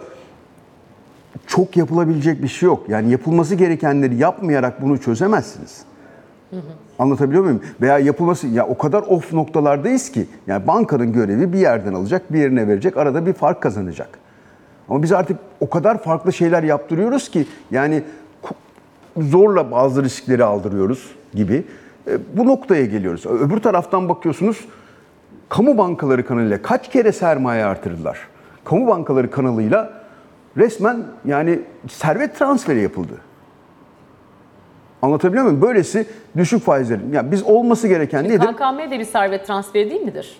çok 1.46 1.76
yapılabilecek 1.76 2.42
bir 2.42 2.48
şey 2.48 2.66
yok. 2.66 2.84
Yani 2.88 3.10
yapılması 3.10 3.54
gerekenleri 3.54 4.16
yapmayarak 4.16 4.82
bunu 4.82 4.98
çözemezsiniz. 5.00 5.84
Anlatabiliyor 6.98 7.42
muyum? 7.42 7.62
Veya 7.80 7.98
yapılması 7.98 8.46
ya 8.46 8.66
o 8.66 8.78
kadar 8.78 9.02
off 9.02 9.32
noktalardayız 9.32 10.12
ki 10.12 10.26
yani 10.46 10.66
bankanın 10.66 11.12
görevi 11.12 11.52
bir 11.52 11.58
yerden 11.58 11.94
alacak, 11.94 12.32
bir 12.32 12.38
yerine 12.38 12.68
verecek, 12.68 12.96
arada 12.96 13.26
bir 13.26 13.32
fark 13.32 13.60
kazanacak. 13.60 14.08
Ama 14.88 15.02
biz 15.02 15.12
artık 15.12 15.38
o 15.60 15.70
kadar 15.70 16.02
farklı 16.02 16.32
şeyler 16.32 16.62
yaptırıyoruz 16.62 17.28
ki 17.28 17.46
yani 17.70 18.02
zorla 19.16 19.70
bazı 19.70 20.02
riskleri 20.04 20.44
aldırıyoruz 20.44 21.10
gibi. 21.34 21.64
E, 22.06 22.18
Bu 22.36 22.46
noktaya 22.46 22.84
geliyoruz. 22.84 23.26
Öbür 23.26 23.60
taraftan 23.60 24.08
bakıyorsunuz 24.08 24.64
kamu 25.48 25.78
bankaları 25.78 26.26
kanalıyla 26.26 26.62
kaç 26.62 26.90
kere 26.90 27.12
sermaye 27.12 27.64
artırdılar? 27.64 28.18
Kamu 28.64 28.86
bankaları 28.86 29.30
kanalıyla 29.30 29.92
resmen 30.56 31.02
yani 31.24 31.60
servet 31.88 32.38
transferi 32.38 32.80
yapıldı. 32.80 33.14
Anlatabiliyor 35.04 35.44
muyum? 35.44 35.62
Böylesi 35.62 36.06
düşük 36.36 36.62
faizlerin. 36.62 37.12
Yani 37.12 37.32
biz 37.32 37.42
olması 37.42 37.88
gereken 37.88 38.24
nedir? 38.24 38.38
KKM 38.46 38.90
de 38.90 38.98
bir 38.98 39.04
servet 39.04 39.46
transferi 39.46 39.90
değil 39.90 40.02
midir? 40.02 40.38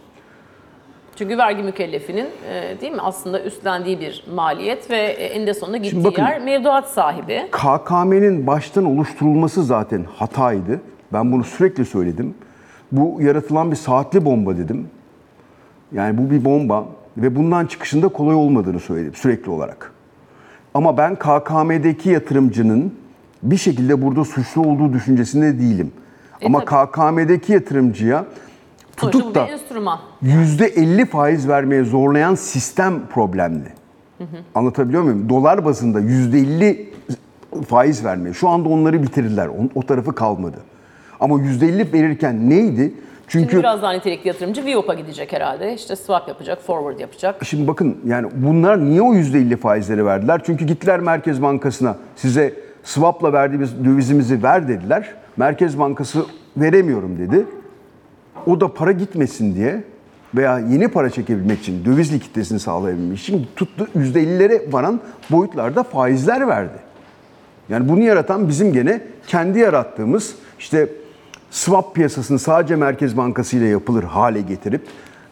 Çünkü 1.17 1.39
vergi 1.39 1.63
mükellefinin 1.63 2.27
e, 2.51 2.81
değil 2.81 2.93
mi 2.93 3.01
aslında 3.01 3.43
üstlendiği 3.43 4.01
bir 4.01 4.25
maliyet 4.35 4.91
ve 4.91 4.97
e, 4.97 5.25
eninde 5.25 5.55
sonunda 5.55 5.77
gittiği 5.77 6.05
bakın- 6.05 6.23
yer 6.23 6.41
mevduat 6.41 6.89
sahibi. 6.89 7.43
KKM'nin 7.51 8.47
baştan 8.47 8.85
oluşturulması 8.85 9.65
zaten 9.65 10.05
hataydı. 10.17 10.81
Ben 11.13 11.33
bunu 11.33 11.45
sürekli 11.45 11.85
söyledim. 11.85 12.35
Bu 12.93 13.23
yaratılan 13.23 13.71
bir 13.71 13.77
saatli 13.77 14.25
bomba 14.25 14.57
dedim. 14.57 14.89
Yani 15.93 16.19
bu 16.19 16.31
bir 16.31 16.45
bomba 16.45 16.85
ve 17.17 17.37
bundan 17.37 17.67
çıkışında 17.67 18.09
kolay 18.09 18.35
olmadığını 18.35 18.81
söyledim 18.81 19.15
sürekli 19.15 19.51
olarak. 19.51 19.93
Ama 20.75 20.97
ben 20.97 21.15
KKM'deki 21.17 22.11
yatırımcının 22.11 23.04
bir 23.45 23.57
şekilde 23.57 24.03
burada 24.03 24.25
suçlu 24.25 24.63
olduğu 24.63 24.93
düşüncesinde 24.93 25.59
değilim. 25.59 25.93
E, 26.41 26.47
Ama 26.47 26.65
tabii. 26.65 26.91
KKM'deki 26.91 27.53
yatırımcıya 27.53 28.25
tutup 28.97 29.35
da 29.35 29.47
bir 29.47 29.53
enstrüman. 29.53 29.99
%50 30.23 31.07
faiz 31.07 31.49
vermeye 31.49 31.85
zorlayan 31.85 32.35
sistem 32.35 33.07
problemli. 33.07 33.69
Anlatabiliyor 34.55 35.03
muyum? 35.03 35.29
Dolar 35.29 35.65
bazında 35.65 36.01
%50 36.01 36.87
faiz 37.69 38.05
vermeye. 38.05 38.33
Şu 38.33 38.49
anda 38.49 38.69
onları 38.69 39.03
bitirdiler. 39.03 39.47
O, 39.49 39.55
o 39.75 39.83
tarafı 39.83 40.15
kalmadı. 40.15 40.57
Ama 41.21 41.35
%50 41.35 41.93
verirken 41.93 42.51
neydi? 42.51 42.95
Şimdi 43.29 43.45
Çünkü 43.45 43.59
biraz 43.59 43.83
daha 43.83 43.93
nitelikli 43.93 44.29
yatırımcı 44.29 44.65
VIOP'a 44.65 44.95
gidecek 44.95 45.33
herhalde. 45.33 45.75
İşte 45.75 45.97
swap 45.97 46.29
yapacak, 46.29 46.63
forward 46.63 46.99
yapacak. 47.01 47.45
Şimdi 47.45 47.67
bakın 47.67 47.99
yani 48.07 48.29
bunlar 48.35 48.85
niye 48.85 49.03
o 49.03 49.15
%50 49.15 49.57
faizleri 49.57 50.07
verdiler? 50.07 50.41
Çünkü 50.47 50.65
gittiler 50.65 51.01
Merkez 51.01 51.43
Bankası'na 51.43 51.97
size 52.17 52.55
swap'la 52.85 53.33
verdiğimiz 53.33 53.85
dövizimizi 53.85 54.43
ver 54.43 54.69
dediler. 54.69 55.15
Merkez 55.37 55.79
Bankası 55.79 56.25
veremiyorum 56.57 57.19
dedi. 57.19 57.47
O 58.47 58.61
da 58.61 58.75
para 58.75 58.93
gitmesin 58.93 59.55
diye 59.55 59.85
veya 60.35 60.59
yeni 60.59 60.89
para 60.89 61.11
çekebilmek 61.11 61.61
için, 61.61 61.85
döviz 61.85 62.13
likiditesini 62.13 62.61
sağlayabilmek 62.61 63.19
için 63.19 63.47
tuttu 63.57 63.89
%50'lere 63.97 64.73
varan 64.73 65.01
boyutlarda 65.31 65.83
faizler 65.83 66.49
verdi. 66.49 66.79
Yani 67.69 67.89
bunu 67.89 68.03
yaratan 68.03 68.49
bizim 68.49 68.73
gene 68.73 69.01
kendi 69.27 69.59
yarattığımız 69.59 70.35
işte 70.59 70.89
swap 71.51 71.95
piyasasını 71.95 72.39
sadece 72.39 72.77
Merkez 72.77 73.17
Bankası 73.17 73.57
ile 73.57 73.67
yapılır 73.67 74.03
hale 74.03 74.41
getirip 74.41 74.83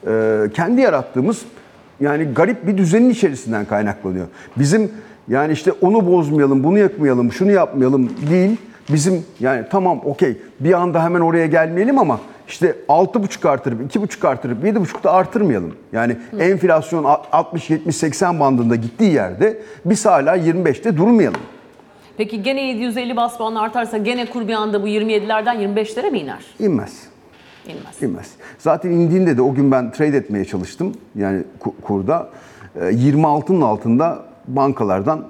e, 0.06 0.40
kendi 0.54 0.80
yarattığımız 0.80 1.42
yani 2.00 2.24
garip 2.24 2.66
bir 2.66 2.78
düzenin 2.78 3.10
içerisinden 3.10 3.64
kaynaklanıyor. 3.64 4.26
Bizim 4.56 4.90
yani 5.28 5.52
işte 5.52 5.72
onu 5.72 6.06
bozmayalım, 6.06 6.64
bunu 6.64 6.78
yapmayalım, 6.78 7.32
şunu 7.32 7.50
yapmayalım 7.52 8.10
değil. 8.30 8.56
Bizim 8.88 9.24
yani 9.40 9.64
tamam 9.70 10.00
okey 10.04 10.36
bir 10.60 10.72
anda 10.72 11.04
hemen 11.04 11.20
oraya 11.20 11.46
gelmeyelim 11.46 11.98
ama 11.98 12.20
işte 12.48 12.76
6,5 12.88 13.48
artırıp 13.48 13.94
2,5 13.96 14.28
artırıp 14.28 14.64
7,5 14.64 15.04
da 15.04 15.12
artırmayalım. 15.12 15.74
Yani 15.92 16.16
enflasyon 16.38 17.04
60 17.32 17.70
70 17.70 17.96
80 17.96 18.40
bandında 18.40 18.76
gittiği 18.76 19.12
yerde 19.12 19.58
biz 19.84 20.06
hala 20.06 20.36
25'te 20.36 20.96
durmayalım. 20.96 21.40
Peki 22.16 22.42
gene 22.42 22.60
750 22.62 23.16
bas 23.16 23.38
puan 23.38 23.54
artarsa 23.54 23.98
gene 23.98 24.26
kur 24.26 24.48
bir 24.48 24.54
anda 24.54 24.82
bu 24.82 24.88
27'lerden 24.88 25.56
25'lere 25.56 26.10
mi 26.10 26.18
iner? 26.18 26.44
İnmez. 26.58 26.92
İnmez. 27.66 28.02
İnmez. 28.02 28.30
Zaten 28.58 28.90
indiğinde 28.90 29.36
de 29.36 29.42
o 29.42 29.54
gün 29.54 29.70
ben 29.70 29.92
trade 29.92 30.16
etmeye 30.16 30.44
çalıştım. 30.44 30.92
Yani 31.14 31.42
ku- 31.60 31.72
kurda. 31.82 32.30
Ee, 32.76 32.80
26'nın 32.80 33.60
altında 33.60 34.22
bankalardan 34.46 35.28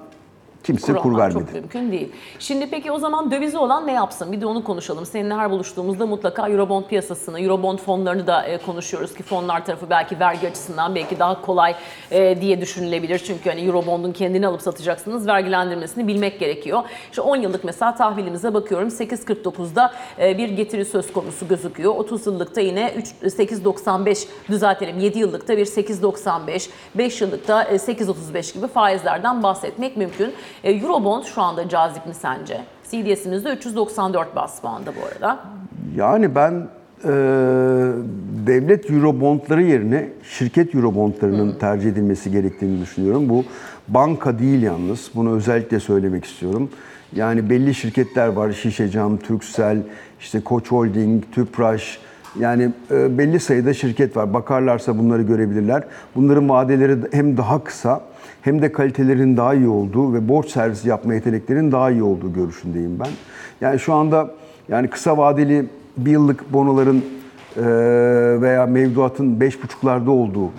Kimse 0.63 0.93
kur 0.93 1.11
almak 1.11 1.19
vermedi. 1.19 1.45
Çok 1.45 1.53
mümkün 1.53 1.91
değil. 1.91 2.11
Şimdi 2.39 2.69
peki 2.69 2.91
o 2.91 2.99
zaman 2.99 3.31
dövizi 3.31 3.57
olan 3.57 3.87
ne 3.87 3.91
yapsın? 3.91 4.31
Bir 4.31 4.41
de 4.41 4.45
onu 4.45 4.63
konuşalım. 4.63 5.05
Seninle 5.05 5.33
her 5.33 5.51
buluştuğumuzda 5.51 6.05
mutlaka 6.05 6.49
Eurobond 6.49 6.83
piyasasını, 6.83 7.41
Eurobond 7.41 7.79
fonlarını 7.79 8.27
da 8.27 8.43
e, 8.43 8.57
konuşuyoruz 8.57 9.13
ki 9.13 9.23
fonlar 9.23 9.65
tarafı 9.65 9.89
belki 9.89 10.19
vergi 10.19 10.47
açısından 10.47 10.95
belki 10.95 11.19
daha 11.19 11.41
kolay 11.41 11.75
e, 12.11 12.41
diye 12.41 12.61
düşünülebilir. 12.61 13.19
Çünkü 13.19 13.49
hani 13.49 13.61
Eurobond'un 13.61 14.11
kendini 14.11 14.47
alıp 14.47 14.61
satacaksınız. 14.61 15.27
Vergilendirmesini 15.27 16.07
bilmek 16.07 16.39
gerekiyor. 16.39 16.83
İşte 17.09 17.21
10 17.21 17.35
yıllık 17.35 17.63
mesela 17.63 17.95
tahvilimize 17.95 18.53
bakıyorum. 18.53 18.87
8.49'da 18.87 19.93
e, 20.19 20.37
bir 20.37 20.49
getiri 20.49 20.85
söz 20.85 21.13
konusu 21.13 21.47
gözüküyor. 21.47 21.95
30 21.95 22.25
yıllıkta 22.25 22.61
yine 22.61 22.93
3, 22.97 23.07
8.95 23.07 24.27
düzeltelim. 24.49 24.99
7 24.99 25.19
yıllıkta 25.19 25.57
bir 25.57 25.65
8.95, 25.65 26.69
5 26.95 27.21
yıllıkta 27.21 27.63
e, 27.63 27.75
8.35 27.75 28.53
gibi 28.53 28.67
faizlerden 28.67 29.43
bahsetmek 29.43 29.97
mümkün. 29.97 30.33
E, 30.63 30.71
Eurobond 30.71 31.23
şu 31.23 31.41
anda 31.41 31.69
cazip 31.69 32.05
mi 32.05 32.13
sence? 32.13 32.61
CDS'imizde 32.83 33.49
394 33.49 34.35
bas 34.35 34.61
puanda 34.61 34.91
bu 35.01 35.05
arada. 35.05 35.39
Yani 35.95 36.35
ben 36.35 36.67
e, 37.03 37.11
devlet 38.47 38.91
eurobondları 38.91 39.63
yerine 39.63 40.09
şirket 40.23 40.75
eurobondlarının 40.75 41.51
tercih 41.59 41.89
edilmesi 41.89 42.31
gerektiğini 42.31 42.81
düşünüyorum. 42.81 43.29
Bu 43.29 43.45
banka 43.87 44.39
değil 44.39 44.61
yalnız. 44.61 45.11
Bunu 45.15 45.35
özellikle 45.35 45.79
söylemek 45.79 46.25
istiyorum. 46.25 46.69
Yani 47.15 47.49
belli 47.49 47.75
şirketler 47.75 48.27
var. 48.27 48.51
Şişecam, 48.51 49.17
Turkcell, 49.17 49.77
işte 50.19 50.41
Koç 50.41 50.71
Holding, 50.71 51.23
Tüpraş. 51.31 51.99
Yani 52.39 52.69
e, 52.91 53.17
belli 53.17 53.39
sayıda 53.39 53.73
şirket 53.73 54.17
var. 54.17 54.33
Bakarlarsa 54.33 54.97
bunları 54.97 55.21
görebilirler. 55.21 55.83
Bunların 56.15 56.49
vadeleri 56.49 56.97
hem 57.11 57.37
daha 57.37 57.63
kısa 57.63 58.01
hem 58.43 58.61
de 58.61 58.71
kalitelerin 58.71 59.37
daha 59.37 59.53
iyi 59.53 59.67
olduğu 59.67 60.13
ve 60.13 60.27
borç 60.27 60.49
servisi 60.49 60.89
yapma 60.89 61.13
yeteneklerinin 61.13 61.71
daha 61.71 61.91
iyi 61.91 62.03
olduğu 62.03 62.33
görüşündeyim 62.33 62.99
ben. 62.99 63.09
Yani 63.61 63.79
şu 63.79 63.93
anda 63.93 64.31
yani 64.69 64.87
kısa 64.87 65.17
vadeli 65.17 65.65
bir 65.97 66.11
yıllık 66.11 66.53
bonoların 66.53 67.03
veya 68.41 68.65
mevduatın 68.65 69.39
5,5'larda 69.39 70.09
olduğu 70.09 70.49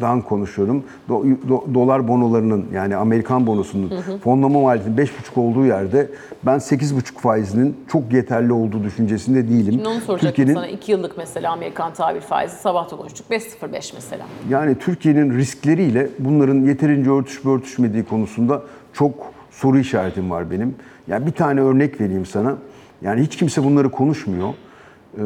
dolardan 0.00 0.22
konuşuyorum. 0.22 0.84
Do- 1.08 1.36
do- 1.48 1.74
dolar 1.74 2.08
bonolarının 2.08 2.66
yani 2.74 2.96
Amerikan 2.96 3.46
bonosunun 3.46 3.90
fonlama 4.24 4.60
maliyetinin 4.60 4.96
5,5 4.96 5.40
olduğu 5.40 5.66
yerde 5.66 6.10
ben 6.46 6.58
8,5 6.58 7.18
faizinin 7.20 7.76
çok 7.88 8.12
yeterli 8.12 8.52
olduğu 8.52 8.84
düşüncesinde 8.84 9.48
değilim. 9.48 9.72
Şimdi 9.72 9.88
onu 9.88 10.00
soracaktım 10.00 10.46
sana. 10.54 10.66
2 10.68 10.92
yıllık 10.92 11.18
mesela 11.18 11.52
Amerikan 11.52 11.92
tahvil 11.92 12.20
faizi 12.20 12.56
sabah 12.56 12.90
da 12.92 12.96
konuştuk. 12.96 13.26
5.05 13.30 13.94
mesela. 13.94 14.24
Yani 14.50 14.74
Türkiye'nin 14.78 15.34
riskleriyle 15.34 16.08
bunların 16.18 16.62
yeterince 16.62 17.10
örtüşüp 17.10 17.46
örtüşmediği 17.46 18.04
konusunda 18.04 18.62
çok 18.92 19.14
soru 19.50 19.78
işaretim 19.78 20.30
var 20.30 20.50
benim. 20.50 20.74
Yani 21.08 21.26
bir 21.26 21.32
tane 21.32 21.60
örnek 21.60 22.00
vereyim 22.00 22.26
sana. 22.26 22.56
Yani 23.02 23.22
hiç 23.22 23.36
kimse 23.36 23.64
bunları 23.64 23.90
konuşmuyor. 23.90 24.48
Ee, 24.48 25.20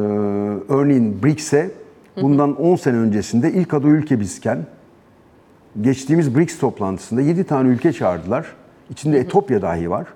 örneğin 0.68 1.22
BRICS'e 1.22 1.70
bundan 2.22 2.60
10 2.60 2.76
sene 2.76 2.96
öncesinde 2.96 3.52
ilk 3.52 3.74
aday 3.74 3.90
ülke 3.90 4.20
bizken 4.20 4.66
geçtiğimiz 5.80 6.36
BRICS 6.36 6.58
toplantısında 6.58 7.20
7 7.20 7.44
tane 7.44 7.68
ülke 7.68 7.92
çağırdılar. 7.92 8.46
İçinde 8.90 9.18
Etopya 9.18 9.62
dahi 9.62 9.90
var. 9.90 10.06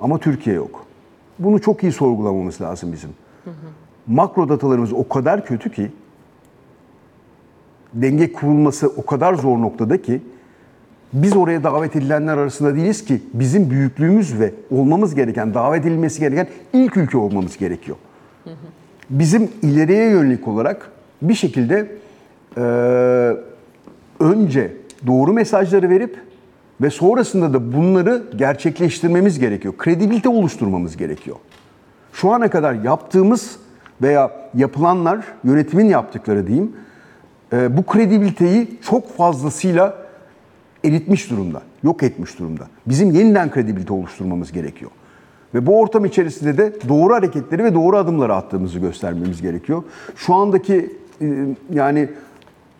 Ama 0.00 0.18
Türkiye 0.18 0.56
yok. 0.56 0.86
Bunu 1.38 1.60
çok 1.60 1.82
iyi 1.82 1.92
sorgulamamız 1.92 2.60
lazım 2.60 2.92
bizim. 2.92 3.10
Makro 4.06 4.48
datalarımız 4.48 4.92
o 4.92 5.08
kadar 5.08 5.46
kötü 5.46 5.72
ki 5.72 5.92
denge 7.94 8.32
kurulması 8.32 8.88
o 8.88 9.06
kadar 9.06 9.34
zor 9.34 9.58
noktada 9.58 10.02
ki 10.02 10.20
biz 11.12 11.36
oraya 11.36 11.64
davet 11.64 11.96
edilenler 11.96 12.36
arasında 12.36 12.74
değiliz 12.74 13.04
ki 13.04 13.22
bizim 13.34 13.70
büyüklüğümüz 13.70 14.40
ve 14.40 14.54
olmamız 14.70 15.14
gereken, 15.14 15.54
davet 15.54 15.86
edilmesi 15.86 16.20
gereken 16.20 16.48
ilk 16.72 16.96
ülke 16.96 17.18
olmamız 17.18 17.58
gerekiyor. 17.58 17.96
Bizim 19.10 19.50
ileriye 19.62 20.10
yönelik 20.10 20.48
olarak 20.48 20.90
bir 21.22 21.34
şekilde 21.34 21.86
eee, 22.56 23.36
önce 24.20 24.72
doğru 25.06 25.32
mesajları 25.32 25.90
verip 25.90 26.16
ve 26.80 26.90
sonrasında 26.90 27.54
da 27.54 27.72
bunları 27.72 28.22
gerçekleştirmemiz 28.36 29.38
gerekiyor. 29.38 29.74
Kredibilite 29.78 30.28
oluşturmamız 30.28 30.96
gerekiyor. 30.96 31.36
Şu 32.12 32.32
ana 32.32 32.50
kadar 32.50 32.74
yaptığımız 32.74 33.56
veya 34.02 34.30
yapılanlar, 34.54 35.24
yönetimin 35.44 35.86
yaptıkları 35.86 36.46
diyeyim, 36.46 36.72
e, 37.52 37.76
bu 37.76 37.82
kredibiliteyi 37.82 38.78
çok 38.82 39.16
fazlasıyla 39.16 39.96
eritmiş 40.84 41.30
durumda, 41.30 41.62
yok 41.82 42.02
etmiş 42.02 42.38
durumda. 42.38 42.66
Bizim 42.86 43.10
yeniden 43.10 43.50
kredibilite 43.50 43.92
oluşturmamız 43.92 44.52
gerekiyor. 44.52 44.90
Ve 45.54 45.66
bu 45.66 45.80
ortam 45.80 46.04
içerisinde 46.04 46.58
de 46.58 46.72
doğru 46.88 47.14
hareketleri 47.14 47.64
ve 47.64 47.74
doğru 47.74 47.96
adımları 47.96 48.34
attığımızı 48.34 48.78
göstermemiz 48.78 49.42
gerekiyor. 49.42 49.82
Şu 50.16 50.34
andaki 50.34 50.74
e, 50.74 50.90
yani 51.72 52.08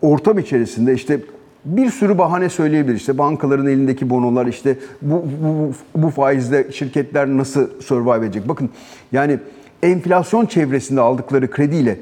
ortam 0.01 0.39
içerisinde 0.39 0.93
işte 0.93 1.19
bir 1.65 1.89
sürü 1.89 2.17
bahane 2.17 2.49
söyleyebilir. 2.49 2.95
İşte 2.95 3.17
bankaların 3.17 3.67
elindeki 3.67 4.09
bonolar, 4.09 4.45
işte 4.45 4.77
bu, 5.01 5.25
bu, 5.41 5.73
bu 5.95 6.09
faizle 6.09 6.71
şirketler 6.71 7.27
nasıl 7.27 7.81
survive 7.81 8.25
edecek? 8.25 8.47
Bakın 8.47 8.69
yani 9.11 9.39
enflasyon 9.83 10.45
çevresinde 10.45 11.01
aldıkları 11.01 11.49
krediyle 11.49 11.99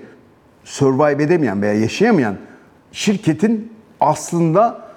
survive 0.64 1.24
edemeyen 1.24 1.62
veya 1.62 1.74
yaşayamayan 1.74 2.36
şirketin 2.92 3.72
aslında 4.00 4.88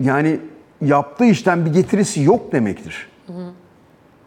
yani 0.00 0.38
yaptığı 0.80 1.24
işten 1.24 1.66
bir 1.66 1.72
getirisi 1.72 2.22
yok 2.22 2.52
demektir. 2.52 3.08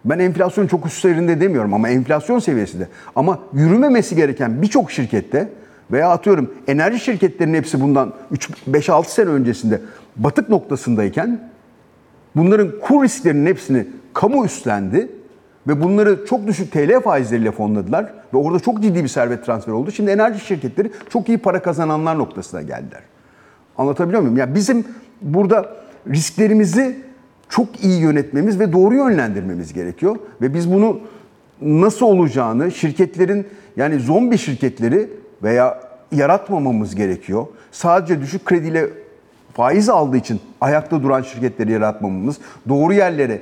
Ben 0.06 0.20
enflasyon 0.20 0.68
çok 0.68 0.86
üst 0.86 1.02
seviyelerinde 1.02 1.42
demiyorum 1.42 1.74
ama 1.74 1.90
enflasyon 1.90 2.40
seviyesinde. 2.40 2.88
Ama 3.16 3.40
yürümemesi 3.54 4.16
gereken 4.16 4.62
birçok 4.62 4.92
şirkette 4.92 5.50
veya 5.92 6.10
atıyorum 6.10 6.54
enerji 6.68 7.00
şirketlerinin 7.00 7.58
hepsi 7.58 7.82
bundan 7.82 8.14
5-6 8.72 9.06
sene 9.06 9.30
öncesinde 9.30 9.82
batık 10.16 10.50
noktasındayken 10.50 11.50
bunların 12.36 12.72
kur 12.82 13.04
risklerinin 13.04 13.46
hepsini 13.46 13.88
kamu 14.14 14.46
üstlendi 14.46 15.10
ve 15.68 15.84
bunları 15.84 16.26
çok 16.26 16.48
düşük 16.48 16.72
TL 16.72 17.02
faizleriyle 17.02 17.52
fonladılar 17.52 18.14
ve 18.34 18.38
orada 18.38 18.60
çok 18.60 18.82
ciddi 18.82 19.04
bir 19.04 19.08
servet 19.08 19.46
transferi 19.46 19.76
oldu. 19.76 19.92
Şimdi 19.92 20.12
enerji 20.12 20.40
şirketleri 20.46 20.92
çok 21.10 21.30
iyi 21.30 21.38
para 21.38 21.62
kazananlar 21.62 22.18
noktasına 22.18 22.62
geldiler. 22.62 23.02
Anlatabiliyor 23.78 24.22
muyum? 24.22 24.38
Yani 24.38 24.56
bizim 24.56 24.86
burada 25.22 25.76
risklerimizi 26.10 26.98
çok 27.50 27.84
iyi 27.84 28.02
yönetmemiz 28.02 28.60
ve 28.60 28.74
doğru 28.74 28.96
yönlendirmemiz 28.96 29.74
gerekiyor. 29.74 30.16
Ve 30.42 30.54
biz 30.54 30.72
bunu 30.72 31.00
nasıl 31.62 32.06
olacağını 32.06 32.72
şirketlerin 32.72 33.48
yani 33.78 34.00
zombi 34.00 34.38
şirketleri 34.38 35.10
veya 35.44 35.80
yaratmamamız 36.12 36.96
gerekiyor. 36.96 37.46
Sadece 37.72 38.22
düşük 38.22 38.46
krediyle 38.46 38.88
faiz 39.54 39.90
aldığı 39.90 40.18
için 40.18 40.40
ayakta 40.62 41.04
duran 41.04 41.22
şirketleri 41.22 41.72
yaratmamamız, 41.72 42.38
doğru 42.70 42.94
yerlere 42.94 43.42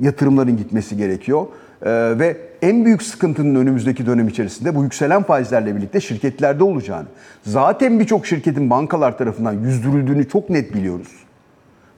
yatırımların 0.00 0.56
gitmesi 0.56 0.96
gerekiyor. 0.96 1.46
Ee, 1.82 1.90
ve 2.18 2.36
en 2.62 2.84
büyük 2.84 3.02
sıkıntının 3.02 3.54
önümüzdeki 3.54 4.06
dönem 4.06 4.28
içerisinde 4.28 4.74
bu 4.74 4.82
yükselen 4.82 5.22
faizlerle 5.22 5.76
birlikte 5.76 6.00
şirketlerde 6.00 6.64
olacağını. 6.64 7.06
Zaten 7.42 8.00
birçok 8.00 8.26
şirketin 8.26 8.70
bankalar 8.70 9.18
tarafından 9.18 9.52
yüzdürüldüğünü 9.52 10.28
çok 10.28 10.50
net 10.50 10.74
biliyoruz. 10.74 11.08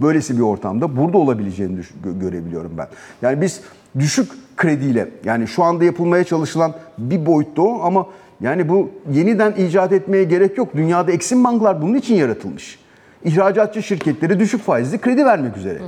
Böylesi 0.00 0.36
bir 0.36 0.42
ortamda 0.42 0.96
burada 0.96 1.18
olabileceğini 1.18 1.80
görebiliyorum 2.20 2.72
ben. 2.78 2.86
Yani 3.22 3.40
biz 3.40 3.60
düşük 3.98 4.32
krediyle 4.56 5.08
yani 5.24 5.48
şu 5.48 5.62
anda 5.62 5.84
yapılmaya 5.84 6.24
çalışılan 6.24 6.74
bir 6.98 7.26
boyutta 7.26 7.62
o 7.62 7.80
ama 7.82 8.06
yani 8.40 8.68
bu 8.68 8.90
yeniden 9.12 9.52
icat 9.52 9.92
etmeye 9.92 10.24
gerek 10.24 10.58
yok. 10.58 10.68
Dünyada 10.76 11.12
eksim 11.12 11.44
banklar 11.44 11.82
bunun 11.82 11.94
için 11.94 12.14
yaratılmış. 12.14 12.78
İhracatçı 13.24 13.82
şirketleri 13.82 14.40
düşük 14.40 14.62
faizli 14.62 14.98
kredi 14.98 15.24
vermek 15.24 15.56
üzere. 15.56 15.78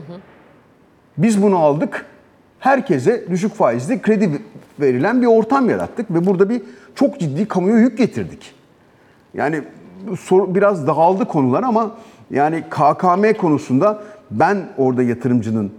Biz 1.19 1.43
bunu 1.43 1.59
aldık. 1.59 2.07
Herkese 2.59 3.25
düşük 3.31 3.55
faizli 3.55 4.03
kredi 4.03 4.43
verilen 4.81 5.23
bir 5.23 5.27
ortam 5.27 5.71
yarattık 5.71 6.11
ve 6.11 6.27
burada 6.27 6.49
bir 6.49 6.63
çok 6.95 7.21
ciddi 7.21 7.49
kamuya 7.49 7.79
yük 7.79 7.99
getirdik. 7.99 8.55
Yani 9.35 9.63
biraz 10.31 10.87
dağıldı 10.87 11.25
konular 11.25 11.63
ama 11.63 11.97
yani 12.31 12.65
KKM 12.71 13.33
konusunda 13.39 14.03
ben 14.31 14.69
orada 14.77 15.03
yatırımcının 15.03 15.73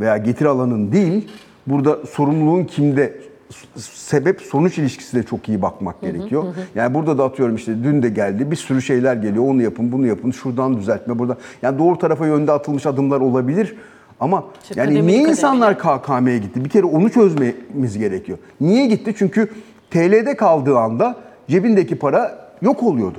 veya 0.00 0.16
getir 0.16 0.46
alanın 0.46 0.92
değil, 0.92 1.30
burada 1.66 2.06
sorumluluğun 2.06 2.64
kimde 2.64 3.20
sebep 3.76 4.40
sonuç 4.40 4.78
ilişkisine 4.78 5.22
çok 5.22 5.48
iyi 5.48 5.62
bakmak 5.62 6.00
gerekiyor. 6.00 6.44
Yani 6.74 6.94
burada 6.94 7.18
da 7.18 7.24
atıyorum 7.24 7.54
işte 7.54 7.84
dün 7.84 8.02
de 8.02 8.08
geldi 8.08 8.50
bir 8.50 8.56
sürü 8.56 8.82
şeyler 8.82 9.16
geliyor. 9.16 9.44
Onu 9.48 9.62
yapın, 9.62 9.92
bunu 9.92 10.06
yapın, 10.06 10.30
şuradan 10.30 10.76
düzeltme, 10.76 11.18
burada. 11.18 11.36
Yani 11.62 11.78
doğru 11.78 11.98
tarafa 11.98 12.26
yönde 12.26 12.52
atılmış 12.52 12.86
adımlar 12.86 13.20
olabilir. 13.20 13.76
Ama 14.20 14.44
İşte 14.62 14.74
yani 14.80 14.86
kademeli 14.88 15.06
niye 15.06 15.16
kademeli. 15.18 15.30
insanlar 15.30 15.78
KKM'ye 15.78 16.38
gitti? 16.38 16.64
Bir 16.64 16.68
kere 16.70 16.84
onu 16.84 17.10
çözmemiz 17.10 17.98
gerekiyor. 17.98 18.38
Niye 18.60 18.86
gitti? 18.86 19.14
Çünkü 19.18 19.50
TL'de 19.90 20.36
kaldığı 20.36 20.78
anda 20.78 21.16
cebindeki 21.48 21.98
para 21.98 22.50
yok 22.62 22.82
oluyordu. 22.82 23.18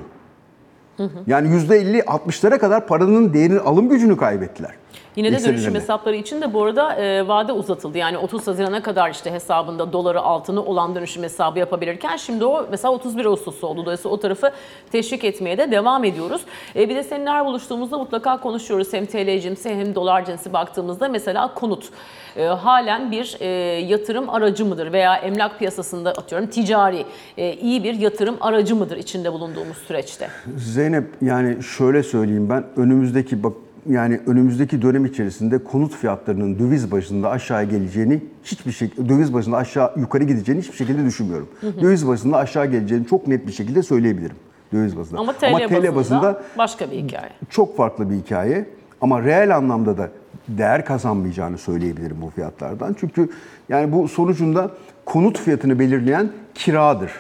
Yani 1.27 1.47
%50-60'lara 1.47 2.57
kadar 2.57 2.87
paranın 2.87 3.33
değerini, 3.33 3.59
alım 3.59 3.89
gücünü 3.89 4.17
kaybettiler. 4.17 4.71
Yine 5.15 5.31
de 5.31 5.43
dönüşüm 5.43 5.75
hesapları 5.75 6.15
için 6.15 6.41
de 6.41 6.53
bu 6.53 6.63
arada 6.63 6.95
e, 6.95 7.27
vade 7.27 7.51
uzatıldı. 7.51 7.97
Yani 7.97 8.17
30 8.17 8.47
Haziran'a 8.47 8.83
kadar 8.83 9.09
işte 9.09 9.31
hesabında 9.31 9.93
doları 9.93 10.21
altını 10.21 10.65
olan 10.65 10.95
dönüşüm 10.95 11.23
hesabı 11.23 11.59
yapabilirken 11.59 12.17
şimdi 12.17 12.45
o 12.45 12.67
mesela 12.71 12.91
31 12.91 13.25
Ağustos 13.25 13.63
oldu. 13.63 13.85
Dolayısıyla 13.85 14.15
o 14.15 14.19
tarafı 14.19 14.51
teşvik 14.91 15.23
etmeye 15.23 15.57
de 15.57 15.71
devam 15.71 16.03
ediyoruz. 16.03 16.41
E, 16.75 16.89
bir 16.89 16.95
de 16.95 17.03
seninle 17.03 17.29
her 17.29 17.45
buluştuğumuzda 17.45 17.97
mutlaka 17.97 18.41
konuşuyoruz. 18.41 18.93
Hem 18.93 19.05
TL 19.05 19.39
cinsi 19.41 19.69
hem 19.69 19.95
dolar 19.95 20.25
cinsi 20.25 20.53
baktığımızda 20.53 21.07
mesela 21.07 21.53
konut 21.53 21.89
e, 22.35 22.43
halen 22.45 23.11
bir 23.11 23.37
e, 23.39 23.45
yatırım 23.79 24.29
aracı 24.29 24.65
mıdır 24.65 24.93
veya 24.93 25.15
emlak 25.15 25.59
piyasasında 25.59 26.09
atıyorum 26.09 26.47
ticari 26.47 27.05
e, 27.37 27.53
iyi 27.53 27.83
bir 27.83 27.93
yatırım 27.93 28.37
aracı 28.41 28.75
mıdır 28.75 28.97
içinde 28.97 29.33
bulunduğumuz 29.33 29.77
süreçte? 29.77 30.27
Zeynep 30.57 31.05
yani 31.21 31.63
şöyle 31.63 32.03
söyleyeyim 32.03 32.49
ben 32.49 32.65
önümüzdeki 32.75 33.43
bak 33.43 33.53
yani 33.89 34.19
önümüzdeki 34.27 34.81
dönem 34.81 35.05
içerisinde 35.05 35.63
konut 35.63 35.95
fiyatlarının 35.95 36.59
döviz 36.59 36.91
başında 36.91 37.29
aşağı 37.29 37.63
geleceğini 37.63 38.21
hiçbir 38.43 38.71
şekilde 38.71 39.09
döviz 39.09 39.33
başında 39.33 39.57
aşağı 39.57 39.93
yukarı 39.95 40.23
gideceğini 40.23 40.61
hiçbir 40.61 40.77
şekilde 40.77 41.05
düşünmüyorum. 41.05 41.49
Döviz 41.81 42.07
başında 42.07 42.37
aşağı 42.37 42.65
geleceğini 42.65 43.07
çok 43.07 43.27
net 43.27 43.47
bir 43.47 43.51
şekilde 43.51 43.83
söyleyebilirim. 43.83 44.35
Döviz 44.73 44.97
bazında. 44.97 45.19
Ama 45.19 45.33
TL, 45.33 45.95
bazında, 45.95 46.43
başka 46.57 46.91
bir 46.91 46.97
hikaye. 46.97 47.29
çok 47.49 47.77
farklı 47.77 48.09
bir 48.09 48.15
hikaye 48.15 48.65
ama 49.01 49.21
reel 49.23 49.55
anlamda 49.57 49.97
da 49.97 50.09
değer 50.47 50.85
kazanmayacağını 50.85 51.57
söyleyebilirim 51.57 52.17
bu 52.21 52.29
fiyatlardan. 52.29 52.95
Çünkü 52.99 53.29
yani 53.69 53.91
bu 53.91 54.07
sonucunda 54.07 54.71
konut 55.05 55.39
fiyatını 55.39 55.79
belirleyen 55.79 56.29
kiradır. 56.55 57.11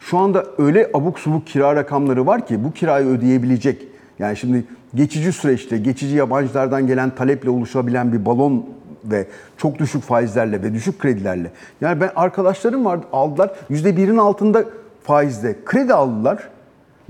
Şu 0.00 0.18
anda 0.18 0.46
öyle 0.58 0.90
abuk 0.94 1.18
subuk 1.18 1.46
kira 1.46 1.76
rakamları 1.76 2.26
var 2.26 2.46
ki 2.46 2.64
bu 2.64 2.72
kirayı 2.72 3.06
ödeyebilecek. 3.06 3.88
Yani 4.18 4.36
şimdi 4.36 4.64
geçici 4.96 5.32
süreçte 5.32 5.78
geçici 5.78 6.16
yabancılardan 6.16 6.86
gelen 6.86 7.10
taleple 7.10 7.50
oluşabilen 7.50 8.12
bir 8.12 8.26
balon 8.26 8.66
ve 9.04 9.26
çok 9.56 9.78
düşük 9.78 10.02
faizlerle 10.02 10.62
ve 10.62 10.74
düşük 10.74 10.98
kredilerle. 10.98 11.50
Yani 11.80 12.00
ben 12.00 12.10
arkadaşlarım 12.16 12.84
var 12.84 13.00
aldılar 13.12 13.50
%1'in 13.70 14.16
altında 14.16 14.64
faizle 15.02 15.56
kredi 15.64 15.94
aldılar 15.94 16.48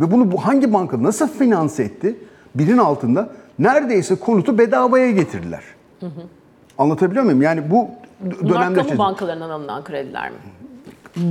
ve 0.01 0.11
bunu 0.11 0.33
bu 0.33 0.47
hangi 0.47 0.73
banka 0.73 1.03
nasıl 1.03 1.29
finanse 1.29 1.83
etti? 1.83 2.17
Birin 2.55 2.79
altında 2.79 3.29
neredeyse 3.59 4.15
konutu 4.15 4.59
bedavaya 4.59 5.11
getirdiler. 5.11 5.63
Anlatabiliyor 6.79 7.25
muyum? 7.25 7.43
Yani 7.43 7.71
bu 7.71 7.89
Bunlar 8.43 8.55
dönemde 8.55 8.83
çözüm- 8.83 8.99
bankalarından 8.99 9.51
alınan 9.51 9.85
krediler 9.85 10.31
mi? 10.31 10.37